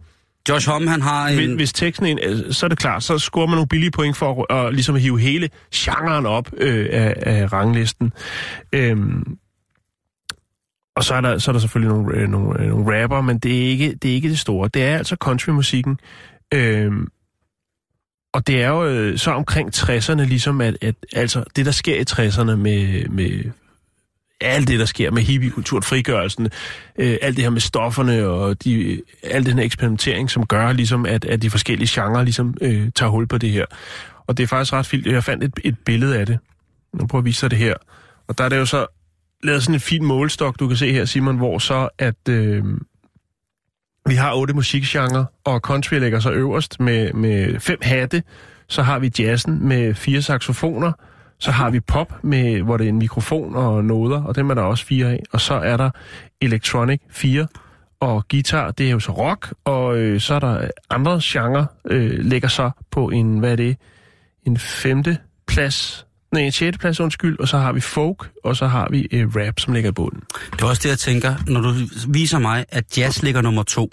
[0.49, 1.35] Josh Homme, han har en...
[1.35, 3.91] hvis, hvis teksten er, en- øh, så er det klart, så scorer man nogle billige
[3.91, 8.13] point for at, at ligesom hive hele genren op øh, af, af ranglisten.
[8.73, 9.37] Øhm,
[10.95, 13.39] og så er der, så er der selvfølgelig nogle, øh, nogle, øh, nogle rapper, men
[13.39, 14.69] det er, ikke, det er ikke det store.
[14.73, 15.99] Det er altså countrymusikken.
[16.53, 17.07] Øhm,
[18.33, 21.95] og det er jo øh, så omkring 60'erne ligesom, at, at altså, det der sker
[21.95, 23.51] i 60'erne med, med
[24.41, 26.49] alt det, der sker med hippiekulturen, frigørelsen,
[26.99, 31.05] øh, alt det her med stofferne og de, al den her eksperimentering, som gør ligesom,
[31.05, 33.65] at, at de forskellige genrer ligesom øh, tager hul på det her.
[34.27, 35.05] Og det er faktisk ret fint.
[35.05, 36.39] Jeg fandt et, et billede af det.
[36.93, 37.73] Nu prøver jeg at vise dig det her.
[38.27, 38.85] Og der er det jo så
[39.43, 42.29] lavet sådan en fin målestok, du kan se her, Simon, hvor så at...
[42.29, 42.63] Øh,
[44.05, 48.23] vi har otte musikgenre, og country ligger så øverst med, med fem hatte.
[48.67, 50.91] Så har vi jazzen med fire saxofoner.
[51.39, 54.53] Så har vi pop, med, hvor det er en mikrofon og noder, og dem er
[54.53, 55.23] der også fire af.
[55.31, 55.89] Og så er der
[56.41, 57.47] electronic fire,
[57.99, 62.19] og guitar, det er jo så rock, og øh, så er der andre genrer, øh,
[62.19, 63.77] ligger så på en, hvad er det,
[64.45, 68.67] en femte plads, nej, en sjette plads, undskyld, og så har vi folk, og så
[68.67, 70.21] har vi øh, rap, som ligger i bunden.
[70.51, 71.73] Det er også det, jeg tænker, når du
[72.07, 73.89] viser mig, at jazz ligger nummer to,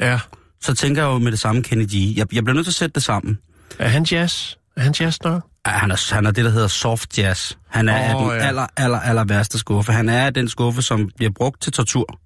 [0.00, 0.18] Ja.
[0.62, 1.94] så tænker jeg jo med det samme Kenny G.
[2.16, 3.38] Jeg, jeg bliver nødt til at sætte det sammen.
[3.78, 4.52] Er han jazz?
[4.76, 5.42] Er han jazz nok?
[5.66, 7.52] Ja, Han er, han er det, der hedder soft jazz.
[7.68, 8.46] Han er oh, den ja.
[8.46, 9.92] aller, aller, aller værste skuffe.
[9.92, 12.18] Han er den skuffe, som bliver brugt til tortur.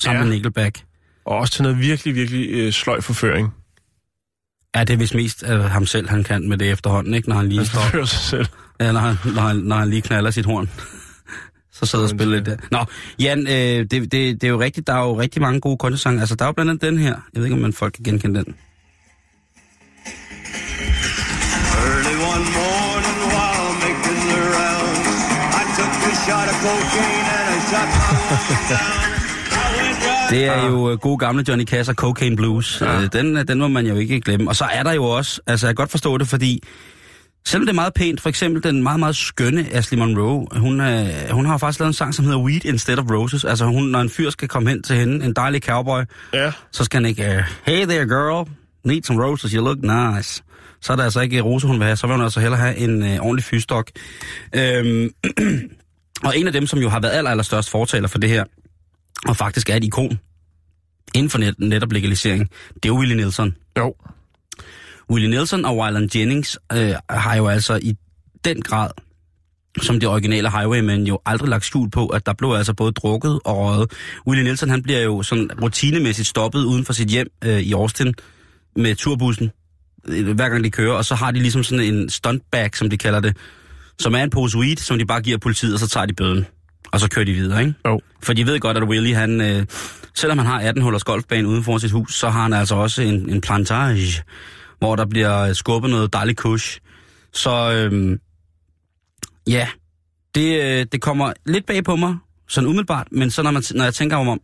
[0.00, 0.24] Sammen Ja.
[0.24, 0.80] med Nickelback.
[1.26, 3.54] Og også til noget virkelig, virkelig øh, sløj forføring.
[4.76, 7.28] Ja, det er vist mest øh, ham selv, han kan med det efterhånden, ikke?
[7.28, 8.46] Når han lige Han står, sig selv.
[8.80, 10.70] Ja, når, han, når, han, når han lige knaller sit horn.
[11.72, 12.56] så sidder og spiller lidt der.
[12.70, 12.84] Nå,
[13.18, 16.20] Jan, øh, det, det, det, er jo rigtigt, der er jo rigtig mange gode kundesange.
[16.20, 17.14] Altså, der er jo blandt andet den her.
[17.34, 18.54] Jeg ved ikke, om man folk kan genkende den.
[21.86, 25.22] Early one morning while making the rounds,
[25.60, 29.16] I took a shot of cocaine and I shot my down.
[30.30, 32.80] Det er jo øh, gode gamle Johnny Cash og Cocaine Blues.
[32.80, 33.02] Ja.
[33.02, 34.48] Øh, den, øh, den må man jo ikke glemme.
[34.48, 36.62] Og så er der jo også, altså jeg kan godt forstå det, fordi
[37.46, 41.08] selvom det er meget pænt, for eksempel den meget, meget skønne Ashley Monroe, hun, øh,
[41.30, 43.44] hun har faktisk lavet en sang, som hedder Weed Instead of Roses.
[43.44, 46.52] Altså hun, når en fyr skal komme hen til hende, en dejlig cowboy, Ja.
[46.72, 48.48] så skal han ikke, øh, hey there girl,
[48.84, 50.42] need some roses, you look nice.
[50.80, 52.76] Så er det altså ikke rose, hun vil have, så vil hun altså hellere have
[52.76, 53.90] en øh, ordentlig fyrstok.
[54.54, 55.10] Øhm,
[56.26, 58.44] og en af dem, som jo har været aller, aller størst fortaler for det her,
[59.28, 60.18] og faktisk er et ikon
[61.14, 63.54] inden for net, netop legalisering, det er jo Willie Nelson.
[63.78, 63.94] Jo.
[65.10, 67.94] Willie Nelson og Wyland Jennings øh, har jo altså i
[68.44, 68.90] den grad,
[69.82, 73.40] som det originale Highwaymen, jo aldrig lagt skjul på, at der blev altså både drukket
[73.44, 73.92] og røget.
[74.26, 78.14] Willie Nelson, han bliver jo sådan rutinemæssigt stoppet uden for sit hjem øh, i Austin
[78.76, 79.50] med turbussen,
[80.08, 82.98] øh, hver gang de kører, og så har de ligesom sådan en stuntbag, som de
[82.98, 83.36] kalder det,
[83.98, 86.46] som er en pose weed, som de bare giver politiet, og så tager de bøden.
[86.92, 87.74] Og så kører de videre, ikke?
[87.86, 88.00] Jo.
[88.22, 89.66] For de ved godt, at Willie, han, øh,
[90.14, 93.02] selvom han har 18 hullers golfbane uden for sit hus, så har han altså også
[93.02, 94.22] en, en plantage,
[94.78, 96.80] hvor der bliver skubbet noget dejligt kush.
[97.32, 98.18] Så øh,
[99.46, 99.68] ja,
[100.34, 102.16] det, øh, det kommer lidt bag på mig,
[102.48, 104.40] sådan umiddelbart, men så når, man, når jeg tænker om,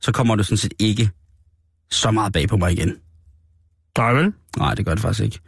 [0.00, 1.10] så kommer det sådan set ikke
[1.90, 2.96] så meget bag på mig igen.
[3.98, 4.32] Nej, vel?
[4.56, 5.38] Nej, det gør det faktisk ikke.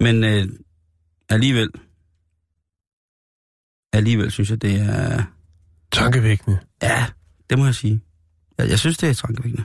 [0.00, 0.48] Men øh,
[1.28, 1.68] alligevel,
[3.92, 5.22] alligevel synes jeg, det er...
[5.92, 6.58] Tankevækkende.
[6.82, 7.06] Ja,
[7.50, 8.00] det må jeg sige.
[8.58, 9.64] Jeg, jeg synes, det er tankevækkende.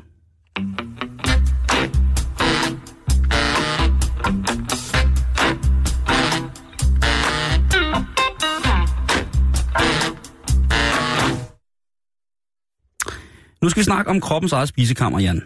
[13.63, 15.43] Nu skal vi snakke om kroppens eget spisekammer, Jan.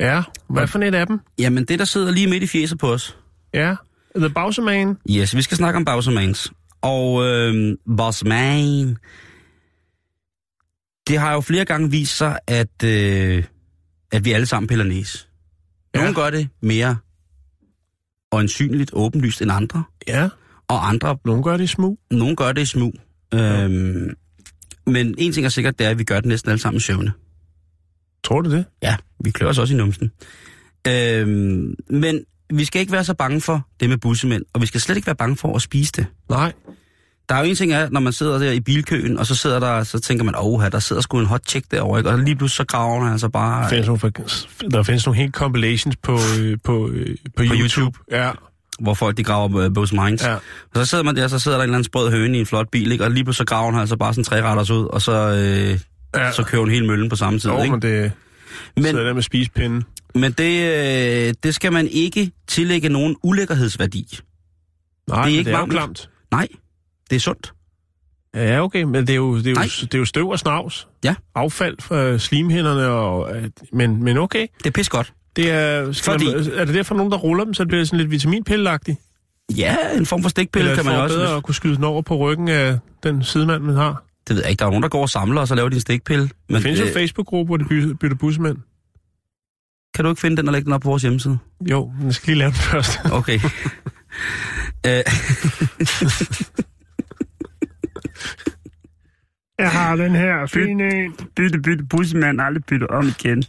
[0.00, 0.22] Ja.
[0.48, 1.20] Hvad for et af dem?
[1.38, 3.16] Jamen, det der sidder lige midt i fjeset på os.
[3.54, 3.74] Ja.
[4.16, 4.96] The Bowserman.
[5.10, 6.52] Yes, vi skal snakke om Bowsermans.
[6.82, 8.96] Og øh, Bossman,
[11.08, 13.44] det har jo flere gange vist sig, at, øh,
[14.12, 15.28] at vi alle sammen piller næs.
[15.94, 16.14] Nogle Ja.
[16.14, 16.96] gør det mere
[18.32, 20.28] øjensynligt, åbenlyst end andre, Ja.
[20.68, 21.98] og andre, Nogle gør det i smug.
[22.10, 22.94] nogle gør det i smug.
[23.34, 24.14] Øhm,
[24.86, 27.12] men en ting er sikkert, det er, at vi gør det næsten alle sammen søvne.
[28.24, 28.64] Tror du det?
[28.82, 30.10] Ja, vi klør os også i numsen.
[30.88, 34.80] Øhm, men vi skal ikke være så bange for det med bussemænd, og vi skal
[34.80, 36.06] slet ikke være bange for at spise det.
[36.30, 36.52] Nej.
[37.28, 39.60] Der er jo en ting af, når man sidder der i bilkøen, og så sidder
[39.60, 42.10] der, så tænker man, åh, der sidder sgu en hot chick derovre, ikke?
[42.10, 43.62] Og lige pludselig så graver han altså bare...
[43.62, 44.00] Der findes nogle,
[44.70, 47.60] der findes nogle helt compilations på, øh, på, øh, på, YouTube.
[47.60, 47.98] YouTube.
[48.10, 48.30] Ja.
[48.80, 50.22] hvor folk de graver uh, Bose Minds.
[50.22, 50.34] Ja.
[50.34, 50.40] Og
[50.74, 52.70] så sidder man der, så sidder der en eller anden sprød høne i en flot
[52.72, 53.04] bil, ikke?
[53.04, 55.80] og lige pludselig så graver han altså bare sådan tre retters ud, og så, øh,
[56.16, 56.32] Ja.
[56.32, 57.50] så kører hun hele møllen på samme tid.
[57.50, 57.70] Jo, ikke?
[57.70, 58.12] men det
[58.76, 59.84] Men, sidder der med spisepinden.
[60.14, 60.62] men det,
[61.28, 64.18] øh, det skal man ikke tillægge nogen ulækkerhedsværdi.
[65.08, 66.10] Nej, det er ikke det er jo klamt.
[66.30, 66.48] Nej,
[67.10, 67.52] det er sundt.
[68.34, 69.68] Ja, okay, men det er jo, det er jo, Nej.
[69.80, 70.88] det er jo støv og snavs.
[71.04, 71.14] Ja.
[71.34, 74.46] Affald fra slimhænderne, og, øh, men, men okay.
[74.58, 75.12] Det er pis godt.
[75.36, 77.84] Det er, skal Fordi- man, er det derfor nogen, der ruller dem, så det bliver
[77.84, 78.98] sådan lidt vitaminpilleagtigt?
[79.56, 81.16] Ja, en form for stikpille Eller kan man også.
[81.16, 84.04] bedre hvis- at kunne skyde den over på ryggen af den sidemand, man har?
[84.28, 84.58] Det ved jeg ikke.
[84.58, 86.28] Der er jo nogen, der går og samler, og så laver de en stikpille.
[86.50, 88.56] Der findes jo øh, en Facebook-gruppe, hvor de by- bytter bussemænd.
[89.94, 91.38] kan du ikke finde den og lægge den op på vores hjemmeside?
[91.70, 92.98] Jo, men jeg skal lige lave den først.
[93.12, 93.40] Okay.
[94.86, 95.02] Øh,
[99.58, 101.12] Jeg har den her fine en.
[101.36, 103.44] Bytte, bytte, bussemand, aldrig bytte om igen.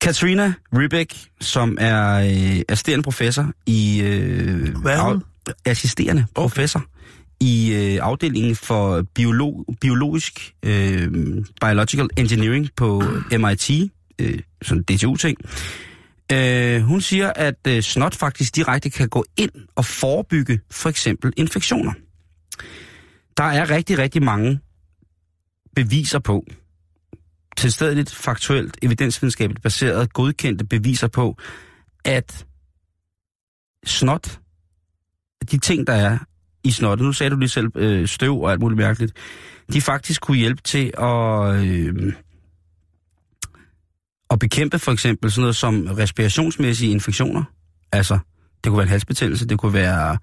[0.00, 4.00] Katrina Ribbeck, som er øh, assisterende professor i...
[4.04, 5.22] Øh, Hvad er hun?
[5.64, 6.32] assisterende okay.
[6.34, 6.84] professor
[7.42, 11.12] i øh, afdelingen for biolog, biologisk øh,
[11.60, 13.02] biological engineering på
[13.38, 13.70] MIT,
[14.18, 15.38] øh, sådan en DTU-ting.
[16.32, 21.32] Øh, hun siger, at øh, snot faktisk direkte kan gå ind og forebygge for eksempel
[21.36, 21.92] infektioner.
[23.36, 24.60] Der er rigtig, rigtig mange
[25.76, 26.44] beviser på,
[27.56, 31.36] tilstedeligt, faktuelt, evidensvidenskabeligt baseret, godkendte beviser på,
[32.04, 32.46] at
[33.84, 34.40] snot,
[35.50, 36.18] de ting, der er
[36.64, 39.12] i snottet, nu sagde du lige selv øh, støv og alt muligt mærkeligt,
[39.72, 42.12] de faktisk kunne hjælpe til at, øh,
[44.30, 47.42] at bekæmpe for eksempel sådan noget som respirationsmæssige infektioner.
[47.92, 48.18] Altså,
[48.64, 50.18] det kunne være en halsbetændelse, det kunne være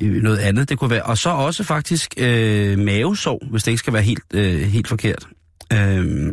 [0.00, 3.78] øh, noget andet, det kunne være, og så også faktisk øh, mavesår, hvis det ikke
[3.78, 5.28] skal være helt, øh, helt forkert.
[5.72, 6.32] Øh,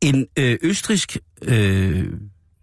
[0.00, 2.06] en øh, østrisk øh,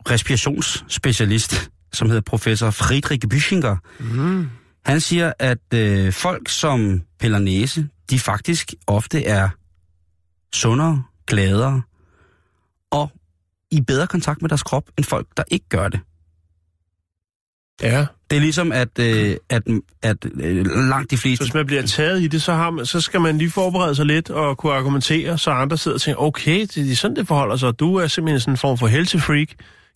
[0.10, 4.48] respirationsspecialist, som hedder professor Friedrich Büchinger, Mm
[4.88, 9.50] han siger, at øh, folk, som piller næse, de faktisk ofte er
[10.54, 11.82] sundere, gladere
[12.92, 13.12] og
[13.72, 16.00] i bedre kontakt med deres krop, end folk, der ikke gør det.
[17.82, 18.06] Ja.
[18.30, 19.64] Det er ligesom, at, øh, at,
[20.02, 21.44] at øh, langt de Så fleste...
[21.44, 24.06] hvis man bliver taget i det, så, har man, så skal man lige forberede sig
[24.06, 27.56] lidt og kunne argumentere, så andre sidder og tænker, okay, det er sådan, det forholder
[27.56, 27.80] sig.
[27.80, 29.48] Du er simpelthen sådan en form for helsefreak.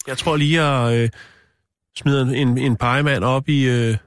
[0.08, 1.10] Jeg tror lige, at øh,
[1.98, 3.64] smider en, en pegemand op i...
[3.64, 3.98] Øh,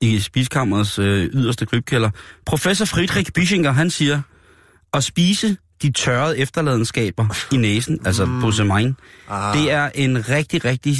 [0.00, 2.10] i spiskammerets øh, yderste krybkælder.
[2.46, 4.20] Professor Friedrich Büchinger, han siger,
[4.94, 8.40] at spise de tørrede efterladenskaber i næsen, altså mm.
[8.40, 8.96] posemain,
[9.28, 9.58] ah.
[9.58, 10.96] det er en rigtig, rigtig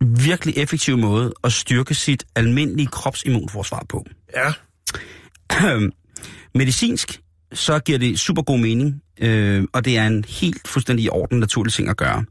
[0.00, 4.06] virkelig effektiv måde at styrke sit almindelige kropsimmunforsvar på.
[4.36, 4.52] ja.
[6.54, 7.20] Medicinsk,
[7.52, 11.38] så giver det super god mening, øh, og det er en helt fuldstændig i orden
[11.38, 12.24] naturlig ting at gøre.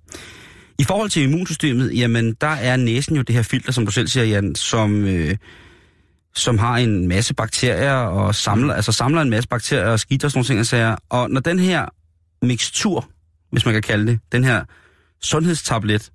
[0.79, 4.07] I forhold til immunsystemet, jamen der er næsen jo det her filter, som du selv
[4.07, 5.37] siger, Jan, som, øh,
[6.35, 10.31] som har en masse bakterier og samler, altså samler en masse bakterier og skidt og
[10.31, 10.59] sådan nogle ting.
[10.59, 10.95] og sager.
[11.09, 11.85] Og når den her
[12.41, 13.09] mixtur,
[13.51, 14.63] hvis man kan kalde det, den her
[15.21, 16.11] sundhedstablet,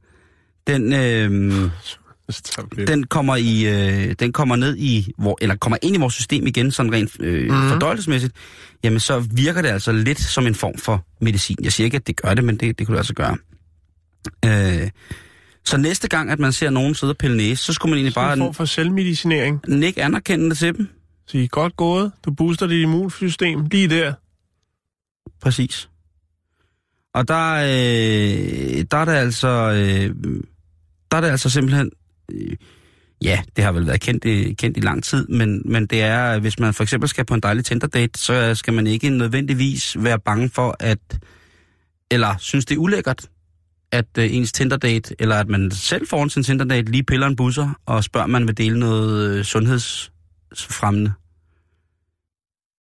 [0.66, 1.70] den, øh,
[2.87, 6.46] den kommer i øh, den kommer ned i hvor, eller kommer ind i vores system
[6.46, 7.68] igen sådan rent øh, mm-hmm.
[7.68, 8.33] fordøjelsesmæssigt,
[8.85, 11.57] jamen så virker det altså lidt som en form for medicin.
[11.62, 13.37] Jeg siger ikke at det gør det, men det, det kunne det altså gøre.
[14.44, 14.90] Øh,
[15.66, 18.14] så næste gang at man ser nogen sidde og pille næse, så skulle man egentlig
[18.14, 19.61] Bare en form for selvmedicinering.
[19.68, 20.88] nikke anerkendende til dem.
[21.29, 24.12] Sige, godt gået, du booster dit immunsystem lige der.
[25.42, 25.88] Præcis.
[27.14, 30.14] Og der, øh, der er det altså, øh,
[31.11, 31.90] der er det altså simpelthen,
[32.33, 32.57] øh,
[33.22, 36.38] ja, det har vel været kendt, i- kendt i lang tid, men, men det er,
[36.38, 40.18] hvis man for eksempel skal på en dejlig Tinder-date, så skal man ikke nødvendigvis være
[40.18, 40.98] bange for at,
[42.11, 43.29] eller synes det er ulækkert,
[43.96, 47.80] at øh, ens Tinder-date, eller at man selv foran sin Tinder-date lige piller en busser
[47.87, 51.12] og spørger, om man vil dele noget øh, sundhedsfremmende.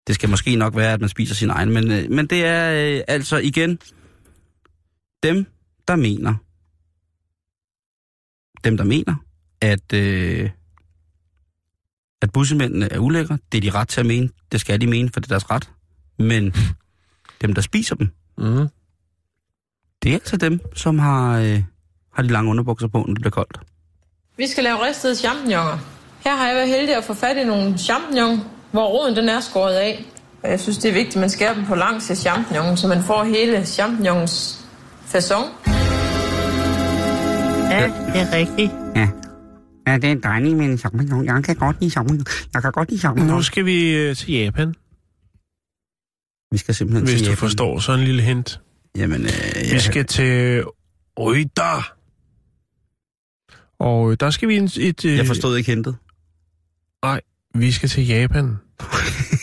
[0.06, 2.96] Det skal måske nok være, at man spiser sin egen, men, øh, men det er
[2.96, 3.78] øh, altså igen
[5.22, 5.46] dem,
[5.88, 6.34] der mener,
[8.64, 9.14] dem, der mener,
[9.60, 10.50] at, øh,
[12.22, 15.10] at bussemændene er ulækre, det er de ret til at mene, det skal de mene,
[15.12, 15.70] for det er deres ret.
[16.18, 16.54] Men
[17.42, 18.68] dem, der spiser dem, Mm.
[20.04, 21.62] Det er altså dem, som har, øh,
[22.14, 23.60] har de lange underbukser på, når det bliver koldt.
[24.36, 25.78] Vi skal lave ristede champignoner.
[26.24, 28.40] Her har jeg været heldig at få fat i nogle champignon,
[28.72, 30.04] hvor roden den er skåret af.
[30.42, 32.88] Og jeg synes, det er vigtigt, at man skærer dem på langs af champignonen, så
[32.88, 34.64] man får hele champignons
[35.14, 35.68] façon.
[37.70, 38.72] Ja, det er rigtigt.
[38.96, 39.08] Ja.
[39.86, 41.24] Ja, det er en drejning med en champignon.
[41.24, 42.26] Jeg kan godt lide champignon.
[42.54, 43.36] Jeg kan godt lide champignon.
[43.36, 44.74] Nu skal vi øh, til Japan,
[46.52, 47.36] Vi skal simpelthen hvis til du Japan.
[47.36, 48.60] forstår sådan en lille hint.
[48.96, 50.64] Jamen, øh, Vi skal til
[51.16, 51.82] Oida.
[53.78, 54.78] Og øh, der skal vi et...
[54.78, 55.96] et øh, Jeg forstod ikke hentet.
[57.04, 57.20] Nej,
[57.54, 58.56] vi skal til Japan.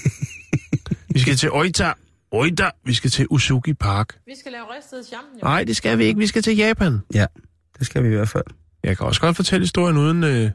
[1.13, 1.93] vi skal til Oita.
[2.31, 2.69] Oita.
[2.85, 4.17] Vi skal til Usugi Park.
[4.25, 5.43] Vi skal lave ristede champignon.
[5.43, 6.17] Nej, det skal vi ikke.
[6.19, 6.99] Vi skal til Japan.
[7.13, 7.25] Ja,
[7.79, 8.43] det skal vi i hvert fald.
[8.83, 10.51] Jeg kan også godt fortælle historien uden øh,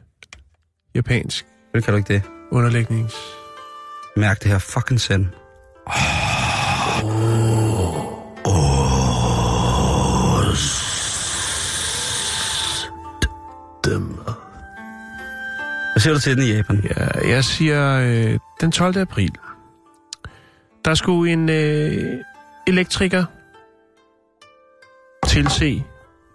[0.95, 2.21] japansk Vel kan du ikke det?
[2.51, 3.15] underlægnings...
[4.15, 5.25] Mærk det her fucking send.
[5.25, 5.31] Dem.
[15.97, 16.83] Hvad siger du til den i Japan?
[16.97, 18.97] Ja, jeg siger øh, den 12.
[18.97, 19.31] april.
[20.85, 22.13] Der skulle en øh,
[22.67, 23.25] elektriker
[25.27, 25.83] tilse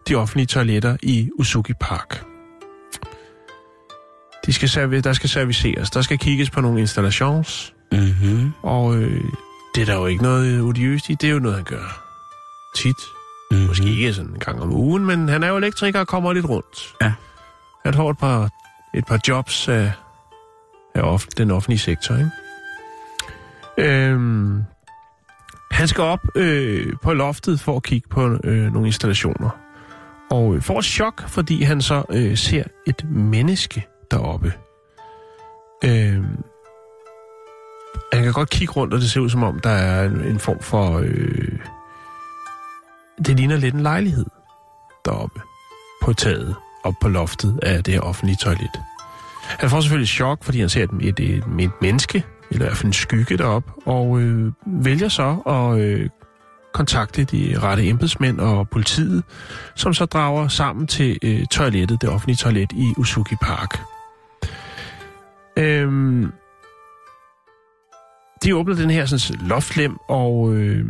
[0.09, 2.25] de offentlige toiletter i Usugi Park.
[4.47, 5.91] De skal serv- der skal serviceres.
[5.91, 7.75] Der skal kigges på nogle installations.
[7.93, 8.53] Mm-hmm.
[8.63, 9.25] Og øh,
[9.75, 11.15] det er der jo ikke noget odiøst i.
[11.15, 12.05] Det er jo noget, han gør
[12.77, 12.97] tit.
[13.51, 13.67] Mm-hmm.
[13.67, 16.49] Måske ikke sådan en gang om ugen, men han er jo elektriker og kommer lidt
[16.49, 16.95] rundt.
[17.03, 17.13] Ja.
[17.85, 18.51] Han får et par,
[18.95, 19.91] et par jobs af, øh,
[20.95, 22.31] af off, den offentlige sektor, ikke?
[23.79, 24.63] Øhm,
[25.71, 29.51] han skal op øh, på loftet for at kigge på øh, nogle installationer.
[30.31, 34.53] Og øh, får et chok, fordi han så øh, ser et menneske deroppe.
[35.85, 36.43] Øhm,
[38.13, 40.39] han kan godt kigge rundt, og det ser ud som om, der er en, en
[40.39, 40.99] form for...
[40.99, 41.59] Øh,
[43.27, 44.27] det ligner lidt en lejlighed
[45.05, 45.41] deroppe
[46.03, 48.71] på taget, op på loftet af det her offentlige toilet.
[49.43, 52.77] Han får selvfølgelig chok, fordi han ser et, et, et, et menneske, eller i hvert
[52.77, 56.09] fald en skygge derop, og øh, vælger så at øh,
[56.73, 59.23] kontakte de rette embedsmænd og politiet,
[59.75, 63.79] som så drager sammen til øh, toilettet, det offentlige toilet i Usuki Park.
[65.57, 66.33] Øhm,
[68.45, 70.87] de åbner den her sådan, loftlem, og øh,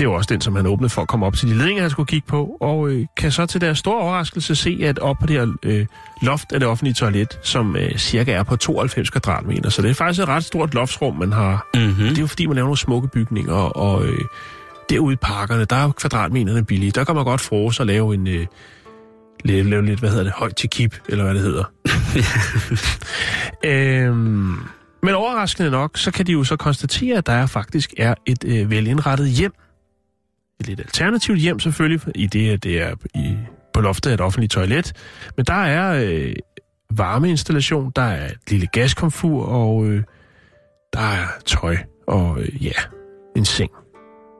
[0.00, 1.82] det er jo også den, som han åbnede for at komme op til de ledninger,
[1.82, 5.16] han skulle kigge på, og øh, kan så til deres store overraskelse se, at op
[5.20, 5.86] på det her øh,
[6.22, 9.94] loft af det offentlige toilet, som øh, cirka er på 92 kvadratmeter, så det er
[9.94, 11.68] faktisk et ret stort loftsrum, man har.
[11.74, 11.94] Mm-hmm.
[11.94, 14.24] Det er jo fordi, man laver nogle smukke bygninger, og øh,
[14.90, 16.90] derude i parkerne, der er kvadratmeterne billige.
[16.90, 18.26] Der kan man godt frose og lave en...
[18.26, 18.46] Øh,
[19.44, 21.64] lave, lave lidt, hvad hedder det, højt til kip, eller hvad det hedder.
[24.08, 24.58] øhm,
[25.02, 28.70] men overraskende nok, så kan de jo så konstatere, at der faktisk er et øh,
[28.70, 29.52] velindrettet hjem.
[30.60, 33.36] Et lidt alternativt hjem selvfølgelig, i det, at det er i,
[33.72, 34.92] på loftet af et offentligt toilet.
[35.36, 36.32] Men der er øh,
[36.90, 40.02] varmeinstallation, der er et lille gaskomfur, og øh,
[40.92, 42.72] der er tøj, og øh, ja,
[43.36, 43.70] en seng.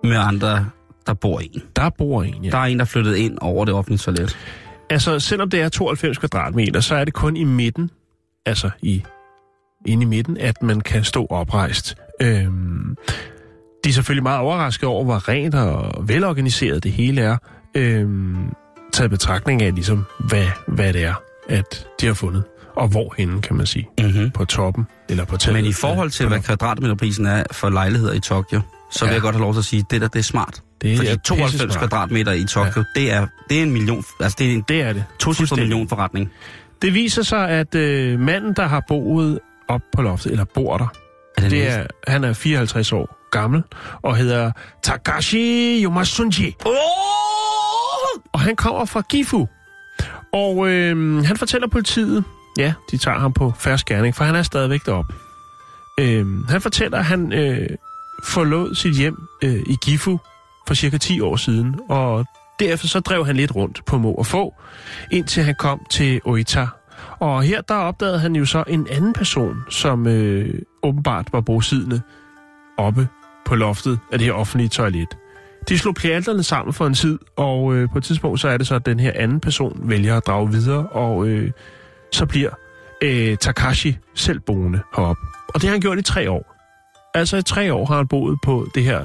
[0.04, 0.70] Med andre,
[1.06, 1.62] der bor en.
[1.76, 2.50] Der bor en, ja.
[2.50, 4.38] Der er en, der er flyttet ind over det offentlige toilet.
[4.90, 7.90] Altså, selvom det er 92 kvadratmeter, så er det kun i midten,
[8.46, 9.04] altså i
[9.86, 11.96] inde i midten, at man kan stå oprejst.
[12.22, 12.96] Øhm,
[13.84, 17.36] de er selvfølgelig meget overrasket over, hvor rent og velorganiseret det hele er.
[17.76, 18.36] Øhm,
[18.92, 21.14] taget betragtning af, ligesom, hvad, hvad det er,
[21.48, 22.44] at de har fundet.
[22.76, 23.88] Og hvorhenne, kan man sige.
[24.00, 24.30] Mm-hmm.
[24.30, 25.56] På toppen, eller på taget.
[25.56, 28.60] Men i forhold til, hvad kvadratmeterprisen er for lejligheder i Tokyo,
[28.92, 29.14] så vil Ja.
[29.14, 30.62] jeg godt have lov til at sige, at det der, det er smart.
[30.82, 31.78] Det Fordi er 92 pissesmart.
[31.90, 33.00] kvadratmeter i Tokyo, ja.
[33.00, 35.04] det, er, det er en million, altså det er en Det er det.
[35.18, 35.64] to Fuldstændig.
[35.68, 36.30] million forretning.
[36.82, 40.86] Det viser sig, at øh, manden, der har boet op på loftet, eller bor der,
[41.38, 43.62] Er det, det er, han er 54 år gammel,
[44.02, 44.52] og hedder
[44.82, 46.56] Takashi Yomasunji.
[46.64, 46.72] Oh!
[48.32, 49.48] Og han kommer fra Gifu.
[50.32, 52.24] Og øh, han fortæller politiet,
[52.58, 55.14] ja, de tager ham på færre gerning, for han er stadigvæk deroppe.
[56.00, 57.68] Øh, han fortæller, at han øh,
[58.24, 60.20] forlod sit hjem øh, i Gifu
[60.66, 62.26] for cirka 10 år siden, og
[62.60, 64.54] derefter så drev han lidt rundt på må og få,
[65.12, 66.66] indtil han kom til Oita.
[67.18, 72.00] Og her der opdagede han jo så en anden person, som øh, åbenbart var bosiddende
[72.78, 73.08] oppe
[73.50, 75.16] på loftet af det her offentlige toilet.
[75.68, 78.66] De slog pjalterne sammen for en tid, og øh, på et tidspunkt så er det
[78.66, 81.50] så, at den her anden person vælger at drage videre, og øh,
[82.12, 82.50] så bliver
[83.02, 85.22] øh, Takashi selv boende heroppe.
[85.48, 86.56] Og det har han gjort i tre år.
[87.14, 89.04] Altså i tre år har han boet på det her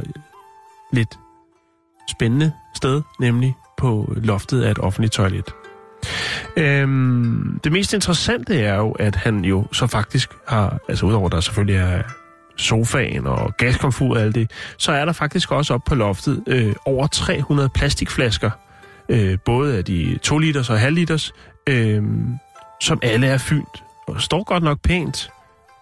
[0.93, 1.19] lidt
[2.09, 5.53] spændende sted, nemlig på loftet af et offentligt toilet.
[6.57, 11.31] Øhm, det mest interessante er jo, at han jo så faktisk har, altså udover at
[11.31, 12.01] der selvfølgelig er
[12.57, 16.75] sofaen og gaskomfur og alt det, så er der faktisk også op på loftet øh,
[16.85, 18.51] over 300 plastikflasker,
[19.09, 21.33] øh, både af de 2 liters og halv liters,
[21.67, 22.03] øh,
[22.81, 25.29] som alle er fyldt og står godt nok pænt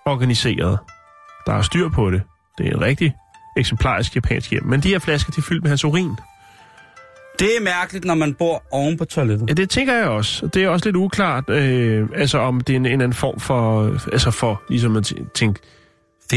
[0.05, 0.79] organiseret.
[1.45, 2.21] Der er styr på det.
[2.57, 3.15] Det er en rigtig
[3.57, 4.65] eksemplarisk japansk hjem.
[4.65, 6.11] Men de her flasker, de er fyldt med hans urin.
[7.39, 9.49] Det er mærkeligt, når man bor oven på toilettet.
[9.49, 10.47] Ja, det tænker jeg også.
[10.47, 13.83] Det er også lidt uklart, øh, altså om det er en, en anden form for,
[14.11, 15.59] altså for ligesom at tæ- tænke,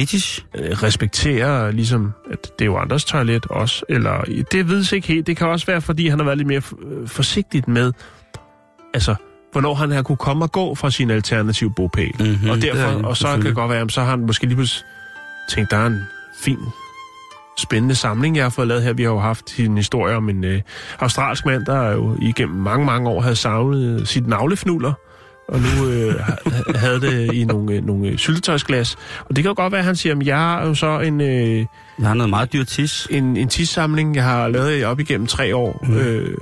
[0.01, 0.44] Fetish?
[0.55, 5.26] øh, respektere, ligesom, at det er jo andres toilet også, eller det vides ikke helt.
[5.26, 7.92] Det kan også være, fordi han har været lidt mere øh, forsigtigt med,
[8.94, 9.14] altså,
[9.53, 12.12] hvornår han har kunne komme og gå fra sin alternative bopæl.
[12.18, 14.20] Mhm, og er derfor, det, og så kan det godt være, at så har han
[14.20, 14.84] måske lige pludselig
[15.51, 16.01] tænkt, der er en
[16.42, 16.59] fin
[17.59, 18.92] spændende samling, jeg har fået lavet her.
[18.92, 20.61] Vi har jo haft en historie om en øh,
[20.99, 24.92] australsk mand, der jo igennem mange, mange år havde savnet sit navlefnuller,
[25.49, 28.97] og nu øh, ha- havde det i nogle, øh, nogle øh, syltetøjsglas.
[29.24, 31.20] Og det kan jo godt være, at han siger, at jeg har jo så en,
[31.20, 31.57] øh,
[31.99, 33.07] Jeg har noget meget dyrt tis.
[33.11, 35.84] en, en tissamling, jeg har lavet op igennem tre år.
[35.88, 35.97] Mm.
[35.97, 36.36] Øh,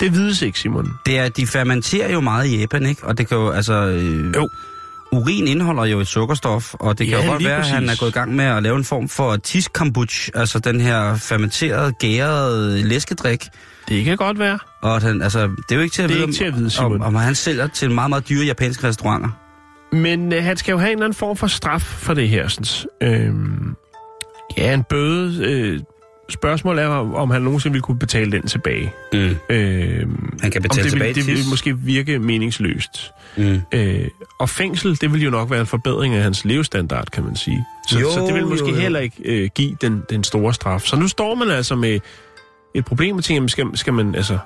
[0.00, 0.88] det vides ikke, Simon.
[1.06, 3.06] Det er, de fermenterer jo meget i Japan, ikke?
[3.06, 3.74] Og det kan jo, altså...
[3.74, 4.48] Øh, Jo.
[5.12, 7.96] Urin indeholder jo et sukkerstof, og det kan Ja, jo godt være, at han er
[8.00, 11.92] gået i gang med at lave en form for tis kombuch, altså den her fermenterede,
[12.00, 13.44] gærede læskedrik.
[13.88, 14.58] Det kan godt være.
[14.82, 16.64] Og han, altså, det er jo ikke til at Det vide, ikke til at vide,
[16.64, 16.92] om, Simon.
[16.92, 19.28] om, om han sælger til meget, meget dyre japanske restauranter.
[19.92, 22.48] Men øh, han skal jo have en eller anden form for straf for det her.
[22.48, 23.74] Sådan, øhm,
[24.58, 25.44] ja, en bøde.
[25.44, 25.80] Øh,
[26.30, 28.92] spørgsmålet er, om om han nogensinde ville kunne betale den tilbage.
[29.12, 29.18] Mm.
[29.18, 33.10] Øhm, Han kan om betale det, tilbage vil, det til vil måske virke meningsløst.
[33.36, 33.60] Mm.
[33.72, 34.08] Øh,
[34.40, 37.64] og fængsel, det vil jo nok være en forbedring af hans levestandard, kan man sige.
[37.88, 38.80] Så, Jo, så det vil måske jo, jo.
[38.80, 40.82] heller ikke øh, give den, den store straf.
[40.82, 42.00] Så nu står man altså med
[42.74, 44.38] et problem med ting, skal, skal man altså...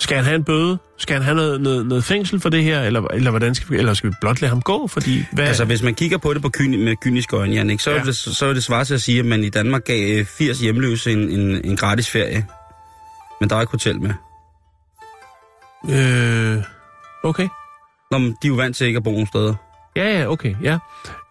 [0.00, 0.78] Skal han have en bøde?
[0.98, 2.82] Skal han have noget, noget, noget fængsel for det her?
[2.82, 4.86] Eller, eller, hvordan skal vi, eller skal vi blot lade ham gå?
[4.86, 7.82] Fordi, hvad, Altså, hvis man kigger på det på kyni, med kyniske øjne, Jan, ikke,
[7.82, 7.98] så, ja.
[7.98, 10.26] Er det, så er det svar til at sige, at man i Danmark gav øh,
[10.26, 12.46] 80 hjemløse en, en, en gratis ferie.
[13.40, 14.10] Men der er ikke hotel med.
[15.88, 16.62] Øh,
[17.24, 17.48] okay.
[18.10, 19.54] Nå, men de er jo vant til ikke at bo nogen steder.
[19.96, 20.78] Ja, ja, okay, ja.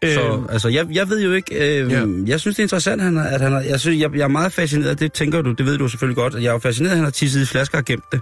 [0.04, 1.82] Så altså, jeg, jeg ved jo ikke...
[1.82, 2.06] Øh, Ja.
[2.26, 3.60] Jeg synes, det er interessant, han, at han har...
[3.62, 6.36] Jeg, synes, jeg, jeg er meget fascineret, det tænker du, det ved du selvfølgelig godt.
[6.36, 8.22] at Jeg er fascineret, at han har tisset i flasker og gemt det.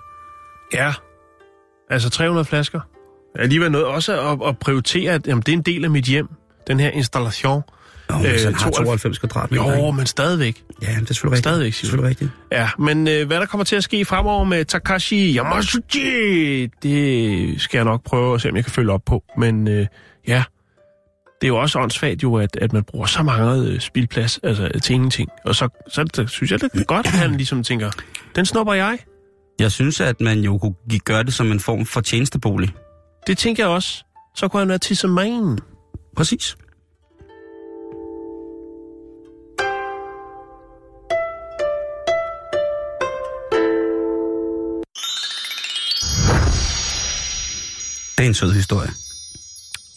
[0.74, 0.93] Ja.
[1.89, 2.80] Altså 300 flasker.
[3.36, 6.28] Alligevel noget også at, at prioritere, at jamen, det er en del af mit hjem.
[6.68, 7.61] Den her installation.
[8.09, 9.63] Nå, øh, han har 92 92 kvadratmeter.
[9.63, 9.97] Jo, ikke?
[9.97, 10.63] men stadigvæk.
[10.82, 11.43] Ja, men det er selvfølgelig rigtigt.
[11.43, 11.78] Stadigvæk, er du.
[11.78, 12.32] selvfølgelig rigtigt.
[12.51, 17.78] Ja, men øh, hvad der kommer til at ske fremover med Takashi Yamasuchi, det skal
[17.78, 19.24] jeg nok prøve at se, om jeg kan følge op på.
[19.38, 19.88] Men øh,
[20.28, 20.43] ja,
[21.41, 24.70] det er jo også åndssvagt jo, at, at man bruger så meget øh, spildplads altså,
[24.84, 25.30] til ingenting.
[25.45, 27.91] Og så, så det, synes jeg, det er godt, at han ligesom tænker,
[28.36, 28.97] den snupper jeg.
[29.59, 32.73] Jeg synes, at man jo kunne gøre det som en form for tjenestebolig.
[33.27, 34.03] Det tænker jeg også.
[34.35, 35.59] Så kunne han være til man.
[36.15, 36.57] Præcis.
[48.17, 48.89] Det er en sød historie.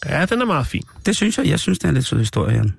[0.06, 0.82] Ja, den er meget fin.
[1.06, 1.46] Det synes jeg.
[1.46, 2.74] Jeg synes, det er en lidt sød historie, Jan.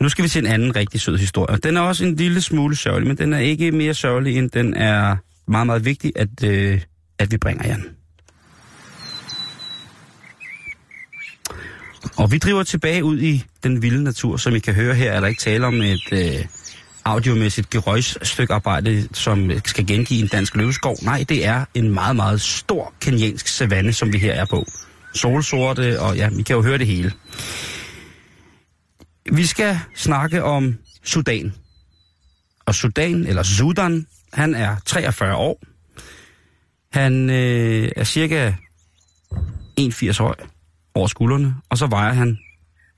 [0.00, 1.58] Nu skal vi til en anden rigtig sød historie.
[1.58, 4.74] Den er også en lille smule sørgelig, men den er ikke mere sørgelig, end den
[4.74, 5.16] er
[5.52, 6.80] meget, meget vigtigt, at, øh,
[7.18, 7.76] at vi bringer, jer.
[12.16, 15.12] Og vi driver tilbage ud i den vilde natur, som I kan høre her.
[15.12, 16.44] Er der ikke tale om et øh,
[17.04, 20.96] audiomæssigt gerøjsstykke arbejde, som skal gengive en dansk løveskov?
[21.02, 24.64] Nej, det er en meget, meget stor kenyansk savanne, som vi her er på.
[25.14, 27.12] Solsorte, og ja, vi kan jo høre det hele.
[29.32, 31.52] Vi skal snakke om Sudan.
[32.66, 35.62] Og Sudan, eller Sudan, han er 43 år.
[36.92, 38.52] Han øh, er cirka
[39.76, 40.34] 81 høj
[40.94, 42.38] over skuldrene, og så vejer han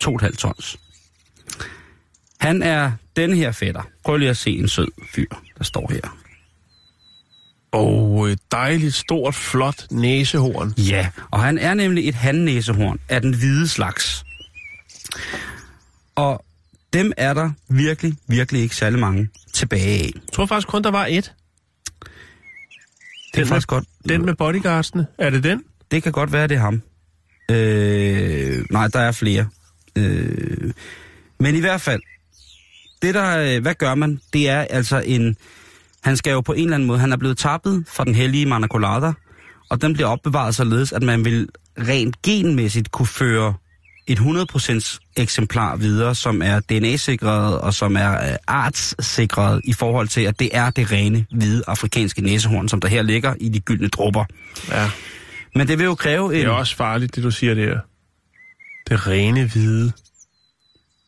[0.04, 0.78] 2,5 tons.
[2.40, 3.82] Han er den her fætter.
[4.04, 5.26] Prøv lige at se en sød fyr,
[5.58, 6.18] der står her.
[7.72, 10.74] Og et dejligt, stort, flot næsehorn.
[10.78, 14.24] Ja, og han er nemlig et handnæsehorn af den hvide slags.
[16.14, 16.44] Og
[16.92, 20.10] dem er der virkelig, virkelig ikke særlig mange tilbage af.
[20.14, 21.32] Jeg tror faktisk kun, der var et.
[23.34, 23.84] Det er faktisk godt.
[24.08, 25.06] Den med bodyguardsene.
[25.18, 25.64] Er det den?
[25.90, 26.82] Det kan godt være, det er ham.
[27.50, 29.48] Øh, nej, der er flere.
[29.96, 30.72] Øh,
[31.38, 32.02] men i hvert fald,
[33.02, 34.20] det der, øh, hvad gør man?
[34.32, 35.36] Det er altså en,
[36.02, 38.46] han skal jo på en eller anden måde, han er blevet tappet fra den hellige
[38.46, 39.12] Manacolada,
[39.70, 41.48] og den bliver opbevaret således, at man vil
[41.78, 43.54] rent genmæssigt kunne føre
[44.06, 50.20] et 100% eksemplar videre, som er DNA-sikret og som er øh, artssikret i forhold til,
[50.20, 53.88] at det er det rene, hvide afrikanske næsehorn, som der her ligger i de gyldne
[53.88, 54.24] dropper.
[54.70, 54.90] Ja.
[55.54, 56.40] Men det vil jo kræve en...
[56.40, 57.78] Det er også farligt, det du siger der.
[58.88, 59.92] Det rene hvide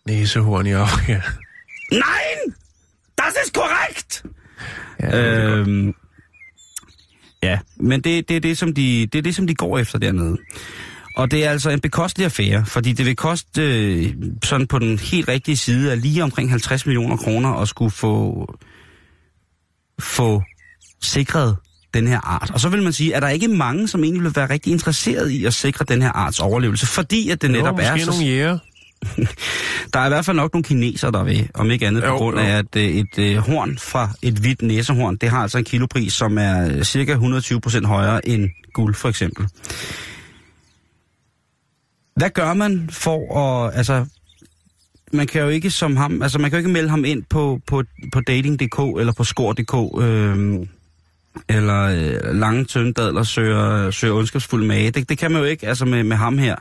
[0.07, 1.12] næsehorn i Afrika.
[1.92, 2.55] Nein!
[3.20, 4.24] Das ist korrekt!
[5.01, 5.94] Ja, øh, Øhm,
[7.42, 9.99] ja, men det, det, er det, som de, det er det, som de går efter
[9.99, 10.38] dernede.
[11.17, 14.14] Og det er altså en bekostelig affære, fordi det vil koste øh,
[14.45, 18.47] sådan på den helt rigtige side af lige omkring 50 millioner kroner at skulle få,
[20.01, 20.43] få
[21.03, 21.57] sikret
[21.95, 22.51] den her art.
[22.51, 25.31] Og så vil man sige, at der ikke mange, som egentlig vil være rigtig interesseret
[25.31, 28.11] i at sikre den her arts overlevelse, fordi at det netop måske er så...
[28.11, 28.59] nogle jæger.
[29.93, 32.17] Der er i hvert fald nok nogle kineser, der vil, om ikke andet på Jo,
[32.17, 32.43] grund jo.
[32.43, 36.12] af, at øh, et øh, horn fra et hvidt næsehorn, det har altså en kilopris,
[36.12, 39.47] som er øh, cirka 120 procent højere end guld, for eksempel.
[42.17, 44.07] Hvad gør man for at, altså,
[45.12, 47.61] man kan jo ikke som ham, altså man kan jo ikke melde ham ind på,
[47.67, 50.67] på, på dating.dk eller på skor.dk, øh,
[51.49, 54.91] eller øh, lange tøndadler søger, søger ondskabsfuld mage.
[54.91, 56.57] Det, det kan man jo ikke, altså med, med ham her.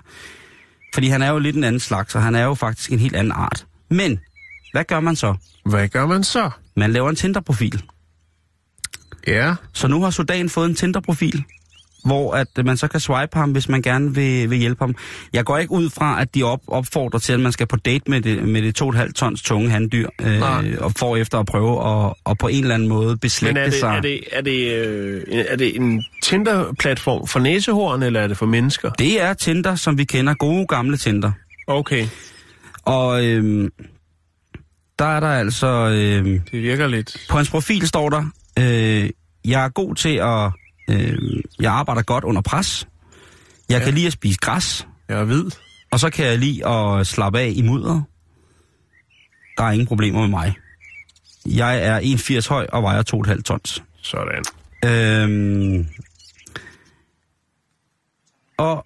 [0.94, 3.16] Fordi han er jo lidt en anden slags, og han er jo faktisk en helt
[3.16, 3.66] anden art.
[3.90, 4.20] Men,
[4.72, 5.36] hvad gør man så?
[5.66, 6.50] Hvad gør man så?
[6.76, 7.84] Man laver en Tinder-profil.
[9.28, 9.56] Ja.
[9.74, 11.44] Så nu har Sudan fået en Tinder-profil.
[12.06, 14.96] Hvor at øh, man så kan swipe ham, hvis man gerne vil, vil hjælpe ham.
[15.34, 18.12] Jeg går ikke ud fra, at de op, opfordrer til, at man skal på date
[18.12, 20.66] med det, med det 2,5 tons tunge handdyr, Nej.
[20.66, 23.62] øh, og får efter at prøve at, og på en eller anden måde Men beslægte
[23.62, 23.98] er det, sig.
[23.98, 28.46] er, det, er, det, øh, er det en Tinder-platform for næsehorn, eller er det for
[28.46, 28.90] mennesker?
[28.90, 30.34] Det er Tinder, som vi kender.
[30.34, 31.32] Gode gamle Tinder.
[31.68, 32.08] Okay,
[32.84, 33.70] Og øhm,
[35.00, 35.68] der er der altså...
[35.68, 37.18] Øhm, det virker lidt...
[37.30, 38.24] på hans profil står der,
[38.60, 39.10] øh,
[39.46, 40.52] jeg er god til at...
[40.90, 42.88] Øh, jeg arbejder godt under pres.
[43.70, 43.84] Jeg ja.
[43.86, 44.88] kan lide at spise græs.
[45.10, 45.46] Jeg er hvid.
[45.92, 48.02] Og så kan jeg lide at slappe af i mudder.
[49.58, 50.56] Der er ingen problemer med mig.
[51.46, 52.00] Jeg er
[52.42, 53.04] 1,80 høj og vejer
[53.36, 53.84] 2,5 tons.
[54.02, 54.44] Sådan.
[54.86, 55.88] Øhm,
[58.58, 58.86] og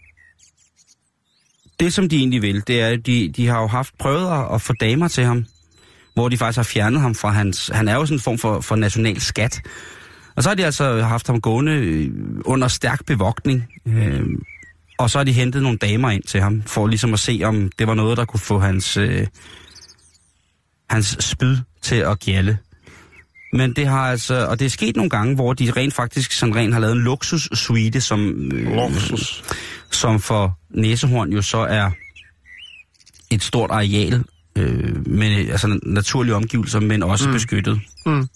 [1.80, 4.62] det, som de egentlig vil, det er, at de, de har jo haft prøvet at-
[4.62, 5.46] få damer til ham,
[6.14, 7.68] hvor de faktisk har fjernet ham fra hans...
[7.74, 9.62] Han er jo sådan en form for, for national skat.
[10.40, 12.12] Og så har de altså haft ham gående øh,
[12.46, 13.68] under stærk bevogtning.
[13.88, 14.24] Øh,
[15.00, 17.72] og så har de hentet nogle damer ind til ham, for ligesom at se, om
[17.80, 19.28] det var noget, der kunne få hans, øh,
[20.90, 22.58] hans spyd til at gælde.
[23.54, 26.56] Men det har altså, og det er sket nogle gange, hvor de rent faktisk sådan
[26.56, 29.44] rent har lavet en luksussuite, som, øh, Luksus.
[29.92, 31.92] som for næsehorn jo så er
[33.30, 34.24] et stort areal
[34.56, 37.34] øh, med altså naturlige omgivelser, men også mm.
[37.34, 37.82] beskyttet.
[38.06, 38.28] Mm.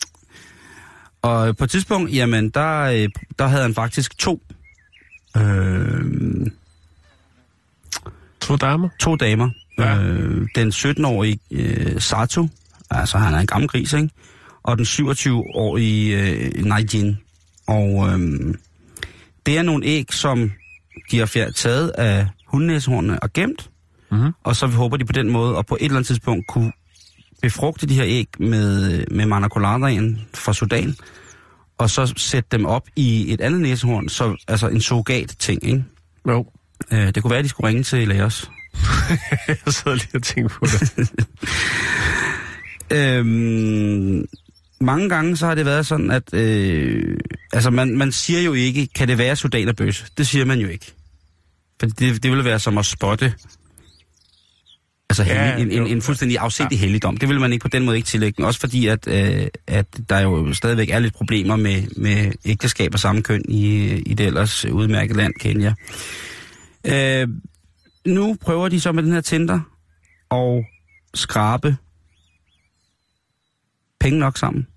[1.24, 3.10] Og på et tidspunkt, jamen, der, øh,
[3.40, 4.42] der havde han faktisk to,
[5.38, 6.48] øh,
[8.42, 8.90] To damer.
[9.00, 9.50] to damer.
[9.78, 9.98] Ja.
[10.04, 12.48] Øh, den 17-årige øh, Sato,
[12.92, 14.10] altså han er en gammel gris, ikke?
[14.64, 17.18] Og den 27-årige øh, Naijin.
[17.68, 18.20] Og øh,
[19.46, 20.52] det er nogle æg, som
[21.12, 23.70] de har fjer- taget af hundnæsehornene og gemt.
[24.12, 24.32] Mhm.
[24.44, 26.72] Og så håber de på den måde, og på et eller andet tidspunkt kunne
[27.44, 30.96] befrugte de her æg med, med manacoladaen fra Sudan,
[31.78, 35.84] og så sætte dem op i et andet næsehorn, så, altså en surrogat-ting, ikke?
[36.28, 36.46] Jo.
[36.92, 38.52] Øh, det kunne være, at de skulle ringe til Laos.
[39.48, 41.10] Jeg sidder lige og tænker på det.
[42.92, 44.26] Øhm,
[44.82, 47.18] mange gange så har det været sådan, at øh,
[47.54, 50.06] altså man, man siger jo ikke, kan det være sudanerbøs?
[50.18, 50.94] Det siger man jo ikke.
[51.80, 53.34] For det, det ville være som at spotte
[55.20, 56.80] altså Ja, ja, en, en, en fuldstændig afsindig ja.
[56.80, 57.18] helligdom.
[57.18, 58.46] Det vil man ikke på den måde ikke tillægge den.
[58.46, 63.00] Også fordi, at, øh, at der jo stadigvæk er lidt problemer med, med ægteskab af
[63.00, 65.74] samme køn i, i det ellers udmærket land, Kenya.
[66.86, 67.28] Øh,
[68.06, 69.60] nu prøver de så med den her Tinder
[70.30, 70.66] og
[71.14, 71.78] skrabe
[74.00, 74.68] penge nok sammen.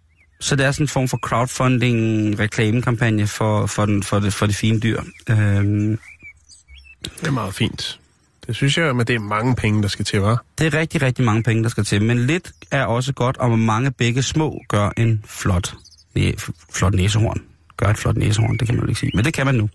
[0.40, 4.46] Så det er sådan en form for crowdfunding reklamekampagne for, for, den, for, det, for
[4.46, 5.02] det fine dyr.
[5.30, 5.98] Øhm,
[7.20, 8.00] Det er meget fint.
[8.46, 10.54] Det synes jeg, men det er mange penge, der skal til, hva'?
[10.58, 12.02] det er rigtig, rigtig mange penge, der skal til.
[12.02, 15.74] Men lidt er også godt, og mange begge små gør en flot,
[16.14, 16.32] næ,
[16.72, 17.42] flot næsehorn.
[17.76, 19.12] Gør et flot næsehorn, det kan man jo ikke sige.
[19.14, 19.68] Men det kan man nu.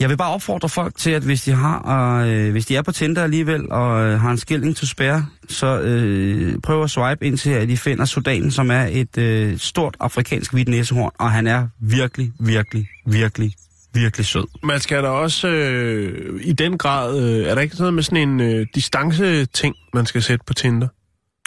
[0.00, 2.92] Jeg vil bare opfordre folk til, at hvis de har, øh, hvis de er på
[2.92, 7.38] Tinder alligevel, og øh, har en skilling til spare, så øh, prøv at swipe ind
[7.38, 11.46] til, at de finder Sudan, som er et øh, stort afrikansk hvidt næsehorn, og han
[11.46, 13.54] er virkelig, virkelig, virkelig,
[13.94, 14.44] virkelig sød.
[14.62, 17.18] Man skal da også øh, i den grad...
[17.22, 20.88] Øh, er der ikke noget med sådan en øh, distance-ting, man skal sætte på Tinder?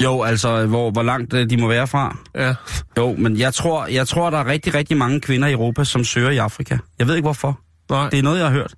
[0.04, 2.18] Jo, altså, hvor, hvor langt øh, de må være fra.
[2.36, 2.54] Ja.
[2.98, 6.04] Jo, men jeg tror, jeg tror, der er rigtig, rigtig mange kvinder i Europa, som
[6.04, 6.78] søger i Afrika.
[7.00, 7.60] Jeg ved ikke hvorfor.
[7.90, 8.10] Nej.
[8.10, 8.74] Det er noget, jeg har hørt.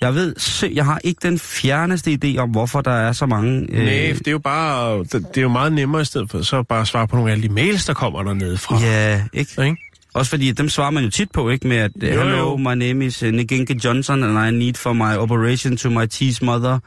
[0.00, 3.66] Jeg ved, se, jeg har ikke den fjerneste idé om, hvorfor der er så mange...
[3.70, 4.98] Øh, Nej, det er jo bare...
[4.98, 7.32] Det, det er jo meget nemmere i stedet for så bare at svare på nogle
[7.32, 8.78] af de mails, der kommer dernede fra.
[8.80, 9.64] Ja, ikke?
[9.64, 9.76] Ikke?
[10.14, 11.68] Også fordi, dem svarer man jo tit på, ikke?
[11.68, 12.56] Med at, Jo, hello, jo.
[12.56, 16.44] my name is uh, Niginke Johnson, and I need for my operation to my teeth
[16.44, 16.78] mother.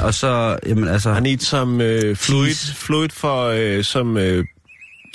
[0.00, 1.14] Og så, jamen altså...
[1.14, 4.44] I need some uh, fluid, fluid for uh, some, uh,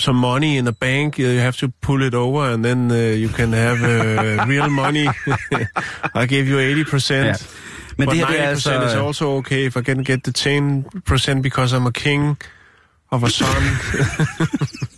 [0.00, 1.18] some money in a bank.
[1.18, 5.08] You have to pull it over, and then uh, you can have uh, real money.
[6.22, 7.14] I give you 80%.
[7.14, 7.34] Ja.
[7.98, 8.86] Men But det her, det er 90% altså...
[8.86, 10.32] is also okay if I can get the
[11.36, 12.36] 10% because I'm a king
[13.10, 13.46] of a son.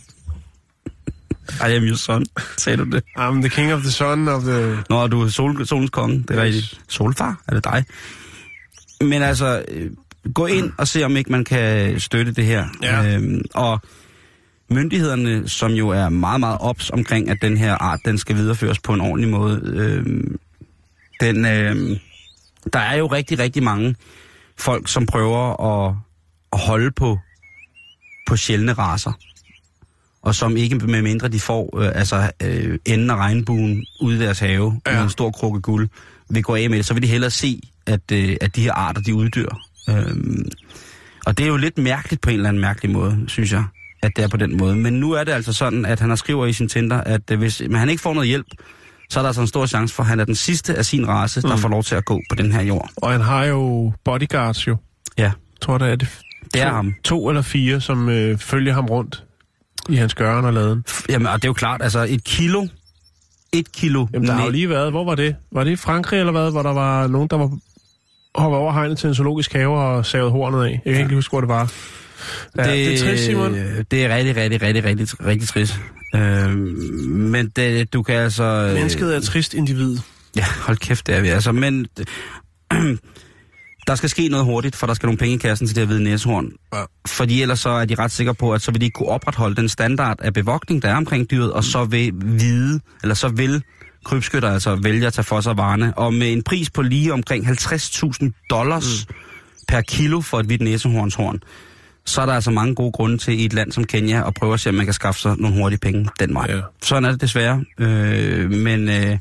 [1.69, 2.25] I am your son,
[2.57, 3.03] sagde du det?
[3.19, 4.77] I'm the king of the son of the...
[4.89, 6.55] Nå, du er sol, solens konge, det er Yes.
[6.55, 6.63] yes.
[6.63, 6.81] rigtigt.
[6.93, 7.85] Solfar, er det dig?
[9.01, 9.91] Men altså, øh,
[10.33, 12.65] gå ind og se, om ikke man kan støtte det her.
[12.81, 13.15] Ja.
[13.15, 13.79] Øhm, og
[14.69, 18.79] myndighederne, som jo er meget, meget ops omkring, at den her art, den skal videreføres
[18.79, 19.61] på en ordentlig måde.
[19.63, 20.39] Øhm,
[21.21, 21.95] den, øhm,
[22.73, 23.95] der er jo rigtig, rigtig mange
[24.57, 25.95] folk, som prøver at,
[26.53, 27.19] at holde på,
[28.27, 29.11] på sjældne raser.
[30.27, 34.19] Og som ikke med mindre de får øh, altså, øh, enden af regnbuen ude i
[34.19, 34.93] deres have ja.
[34.93, 35.89] Med en stor krukke guld,
[36.29, 38.73] vil gå af med det, så vil de hellere se, at, øh, at de her
[38.73, 39.59] arter, de uddør.
[39.89, 40.45] Øhm,
[41.25, 43.63] og det er jo lidt mærkeligt på en eller anden mærkelig måde, synes jeg,
[44.03, 44.75] at det er på den måde.
[44.75, 47.39] Men nu er det altså sådan, at han har skriver i sin Tinder, at øh,
[47.39, 48.47] hvis men han ikke får noget hjælp,
[49.09, 51.07] så er der altså en stor chance for, at han er den sidste af sin
[51.07, 51.61] race, der Mm.
[51.61, 52.89] får lov til at gå på den her jord.
[52.95, 54.77] Og han har jo bodyguards jo.
[55.17, 55.23] Ja.
[55.23, 56.07] Jeg tror, det er det.
[56.53, 56.93] Det er to, ham.
[57.03, 59.23] To eller fire, som øh, følger ham rundt
[59.89, 60.83] i hans gøren og laden.
[61.09, 62.67] Jamen, og det er jo klart, altså et kilo,
[63.53, 64.07] et kilo...
[64.13, 65.35] Jamen, der har jo lige været, hvor var det?
[65.51, 67.51] Var det i Frankrig eller hvad, hvor der var nogen, der var
[68.35, 70.81] hoppet over hegnet til en zoologisk have og savet hornet af?
[70.85, 71.71] Jeg kan ikke lige huske, hvor det var.
[72.57, 73.53] Ja, det, det er trist, Simon.
[73.91, 75.79] Det er rigtig, rigtig, rigtig, rigtig, rigtig trist.
[76.15, 76.57] Øh,
[77.07, 78.43] men det, du kan altså...
[78.43, 79.97] øh, Mennesket er et trist individ.
[80.35, 81.51] Ja, hold kæft, det er vi altså.
[81.51, 81.87] Men
[83.87, 85.87] der skal ske noget hurtigt, for der skal nogle penge i kassen til det her
[85.87, 86.51] hvide næsehorn.
[86.73, 86.83] Ja.
[87.07, 89.55] Fordi ellers så er de ret sikre på, at så vil de ikke kunne opretholde
[89.55, 93.63] den standard af bevogtning, der er omkring dyret, og så vil vide, eller så vil
[94.05, 95.97] krybskytter altså vælge at tage for sig varerne.
[95.97, 99.15] Og med en pris på lige omkring 50.000 dollars mm.
[99.67, 101.39] per kilo for et hvidt næsehornshorn,
[102.05, 104.53] så er der altså mange gode grunde til i et land som Kenya at prøve
[104.53, 106.45] at se, om man kan skaffe sig nogle hurtige penge den vej.
[106.49, 106.61] Ja.
[106.81, 107.65] Sådan er det desværre.
[107.79, 109.17] Øh, men øh,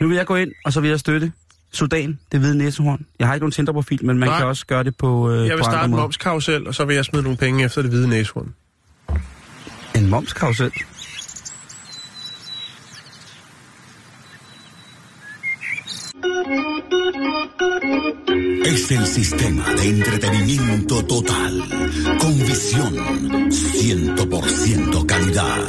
[0.00, 1.32] nu vil jeg gå ind, og så vil jeg støtte
[1.72, 3.06] Sudan, det hvide næsehorn.
[3.18, 4.38] Jeg har ikke nogen Tinder-profil, men man Nej.
[4.38, 6.96] kan også gøre det på, øh, Jeg vil på starte en momskarusel, og så vil
[6.96, 8.54] jeg smide nogle penge efter det hvide næsehorn.
[9.96, 10.72] En momskarusel?
[18.64, 21.62] Es el sistema de entretenimiento total,
[22.18, 22.94] con visión,
[23.50, 25.60] 100% calidad,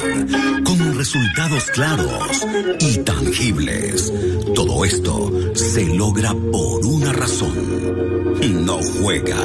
[0.64, 2.46] con resultados claros
[2.80, 4.12] y tangibles.
[4.54, 8.24] Todo esto se logra por una razón.
[8.52, 9.36] No juega.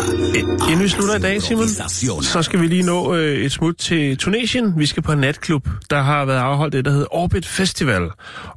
[0.69, 1.67] Inden vi slutter i dag, Simon,
[2.23, 4.73] så skal vi lige nå øh, et smut til Tunesien.
[4.77, 8.09] Vi skal på en natklub, der har været afholdt det, der hedder Orbit Festival.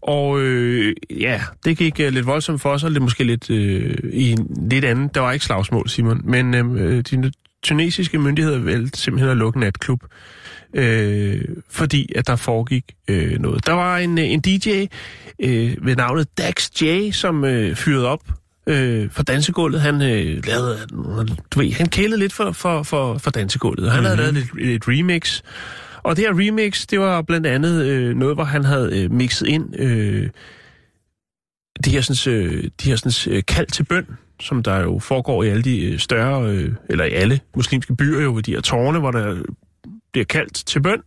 [0.02, 4.30] Og øh, ja, det gik øh, lidt voldsomt for og det måske lidt øh, i
[4.30, 5.08] en lidt anden.
[5.14, 7.32] Der var ikke slagsmål, Simon, men øh, de
[7.62, 10.00] tunesiske myndigheder valgte simpelthen at lukke natklub.
[10.74, 13.66] Øh, fordi at der foregik øh, noget.
[13.66, 14.86] Der var en, øh, en DJ
[15.42, 18.20] øh, ved navnet Dax J, som øh, fyrede op
[18.66, 19.80] øh, for dansegulvet.
[19.80, 20.78] Han øh, lavede,
[21.50, 23.90] du ved, han kælede lidt for, for, for, for dansegulvet.
[23.90, 24.18] Han mm-hmm.
[24.18, 25.42] havde lavet et, et remix.
[26.02, 29.48] Og det her remix, det var blandt andet øh, noget, hvor han havde øh, mixet
[29.48, 30.28] ind øh,
[31.84, 34.06] de her, sådan, øh, de her sådan, øh, kald til bøn,
[34.40, 38.22] som der jo foregår i alle de øh, større, øh, eller i alle muslimske byer
[38.22, 39.42] jo, ved de her tårne, hvor der
[40.12, 41.02] bliver kaldt til bøn.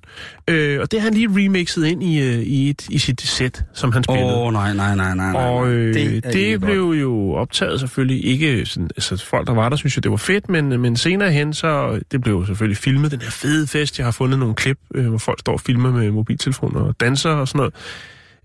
[0.48, 3.64] Øh, og det har han lige remixet ind i, øh, i, et, i sit sæt,
[3.74, 4.26] som han spillede.
[4.26, 5.32] Åh, oh, nej, nej, nej, nej.
[5.32, 5.44] nej.
[5.44, 9.76] Og øh, Det det, blev jo optaget selvfølgelig ikke sådan, altså folk der var der
[9.76, 13.12] synes jo det var fedt, men, men senere hen så det blev jo selvfølgelig filmet
[13.12, 13.98] den her fede fest.
[13.98, 17.30] Jeg har fundet nogle klip, øh, hvor folk står og filmer med mobiltelefoner og danser
[17.30, 17.74] og sådan noget.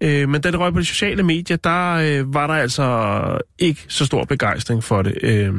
[0.01, 3.85] Øh, men da det røg på de sociale medier, der øh, var der altså ikke
[3.89, 5.19] så stor begejstring for det.
[5.23, 5.55] Øh,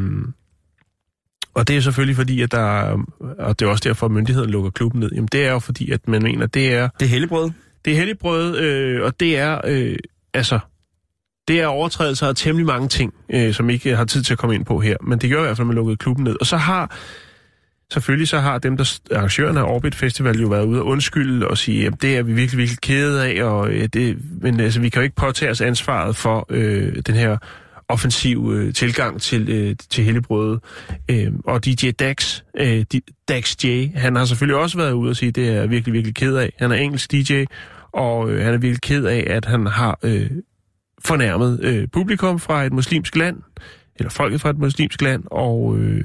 [1.53, 2.97] og det er selvfølgelig fordi, at der,
[3.39, 5.09] og det er også derfor, at myndigheden lukker klubben ned.
[5.15, 7.51] Jamen det er jo fordi, at man mener, det er Det er helligbrød.
[7.85, 9.95] det er helligbrød, øh, og det er, øh,
[10.33, 10.59] altså,
[11.47, 14.55] det er overtrædelser af temmelig mange ting, øh, som ikke har tid til at komme
[14.55, 14.97] ind på her.
[15.03, 16.35] Men det gør i hvert fald, at man lukkede klubben ned.
[16.39, 16.97] Og så har,
[17.91, 21.57] selvfølgelig så har dem, der arrangørerne af Orbit Festival jo været ude og undskylde og
[21.57, 24.89] sige, at det er vi virkelig, virkelig kede af, og, øh, det, men altså, vi
[24.89, 27.37] kan jo ikke påtage os ansvaret for øh, den her
[27.87, 30.59] offensiv øh, tilgang til, øh, til helligbrødet.
[31.09, 32.85] Øh, og DJ Dax, øh,
[33.29, 35.93] Dax J, han har selvfølgelig også været ude og sige, at det er jeg virkelig,
[35.93, 36.53] virkelig ked af.
[36.59, 37.43] Han er engelsk DJ,
[37.91, 40.29] og øh, han er virkelig ked af, at han har øh,
[41.05, 43.37] fornærmet øh, publikum fra et muslimsk land,
[43.95, 46.03] eller folket fra et muslimsk land, og øh,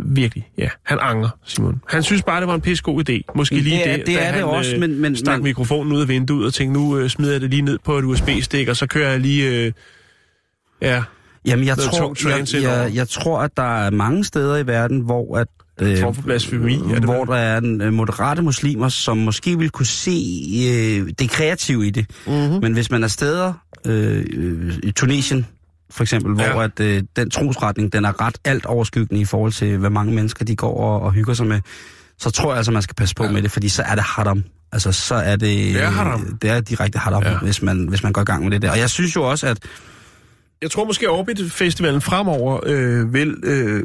[0.00, 1.80] virkelig, ja, han angrer, Simon.
[1.88, 3.32] Han synes bare, det var en pisse god idé.
[3.34, 5.92] Måske Det lige der, det da er det han, også, men- men- stak men- mikrofonen
[5.92, 8.68] ud af vinduet og tænkte, nu øh, smider jeg det lige ned på et USB-stik,
[8.68, 9.48] og så kører jeg lige...
[9.66, 9.72] Øh,
[10.82, 11.02] ja,
[11.46, 15.36] Jamen, jeg tror, jeg, jeg, jeg tror, at der er mange steder i verden, hvor
[15.38, 15.48] at
[15.80, 19.58] øh, form for blasfemi, er det hvor der er en, øh, moderate muslimer, som måske
[19.58, 20.10] vil kunne se
[20.70, 22.06] øh, det kreative i det.
[22.26, 22.34] Mhm.
[22.36, 22.58] Mm-hmm.
[22.62, 23.52] Men hvis man er steder
[23.86, 25.46] øh, øh, i Tunesien,
[25.92, 26.64] for eksempel, hvor Ja.
[26.64, 30.44] at, øh, den trosretning, den er ret alt overskyggende i forhold til, hvad mange mennesker
[30.44, 31.60] de går og, og hygger sig med,
[32.18, 33.30] så tror jeg altså, man skal passe på ja.
[33.30, 34.44] med det, fordi så er det haram.
[34.72, 35.40] Altså, så er det...
[35.74, 36.38] Det er haram.
[36.42, 37.38] Det er direkte haram, Ja.
[37.38, 38.70] hvis, man, hvis man går i gang med det der.
[38.70, 39.58] Og jeg synes jo også, at
[40.62, 43.82] jeg tror måske, Orbit Festivalen fremover øh, vil øh,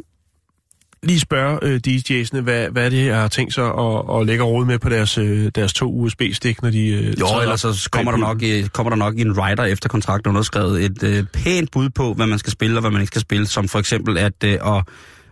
[1.02, 4.64] lige spørge øh, DJ'sene, hvad, hvad det er, har tænkt sig at, at lægge råd
[4.64, 6.88] med på deres, øh, deres to USB-stik, når de...
[6.88, 9.88] Øh, Jo, ellers så kommer der, nok, øh, kommer der nok i en writer efter
[9.88, 13.10] kontrakten underskrevet et øh, pænt bud på, hvad man skal spille og hvad man ikke
[13.10, 14.58] skal spille, som for eksempel at, øh, at,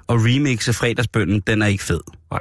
[0.09, 2.01] at remixe fredagsbønnen, den er ikke fed.
[2.31, 2.41] Nej.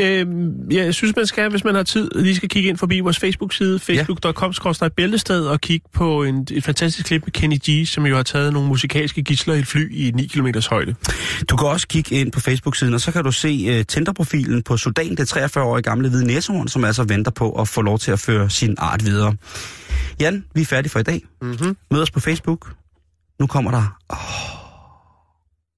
[0.00, 0.26] Øh,
[0.70, 3.78] jeg synes, man skal, hvis man har tid, lige skal kigge ind forbi vores Facebook-side,
[3.78, 4.54] facebook.com
[4.96, 8.52] bæltested, og kigge på en, et fantastisk klip med Kenny G, som jo har taget
[8.52, 10.94] nogle musikalske gisler i et fly i 9 km højde.
[11.50, 14.76] Du kan også kigge ind på Facebook-siden, og så kan du se uh, Tinder-profilen på
[14.76, 18.20] Sudan, det 43-årige gamle hvide næsehorn, som altså venter på at få lov til at
[18.20, 19.34] føre sin art videre.
[20.20, 21.22] Jan, vi er færdige for i dag.
[21.42, 21.76] Mm-hmm.
[21.90, 22.72] Mød os på Facebook.
[23.40, 23.98] Nu kommer der...
[24.08, 24.57] Oh,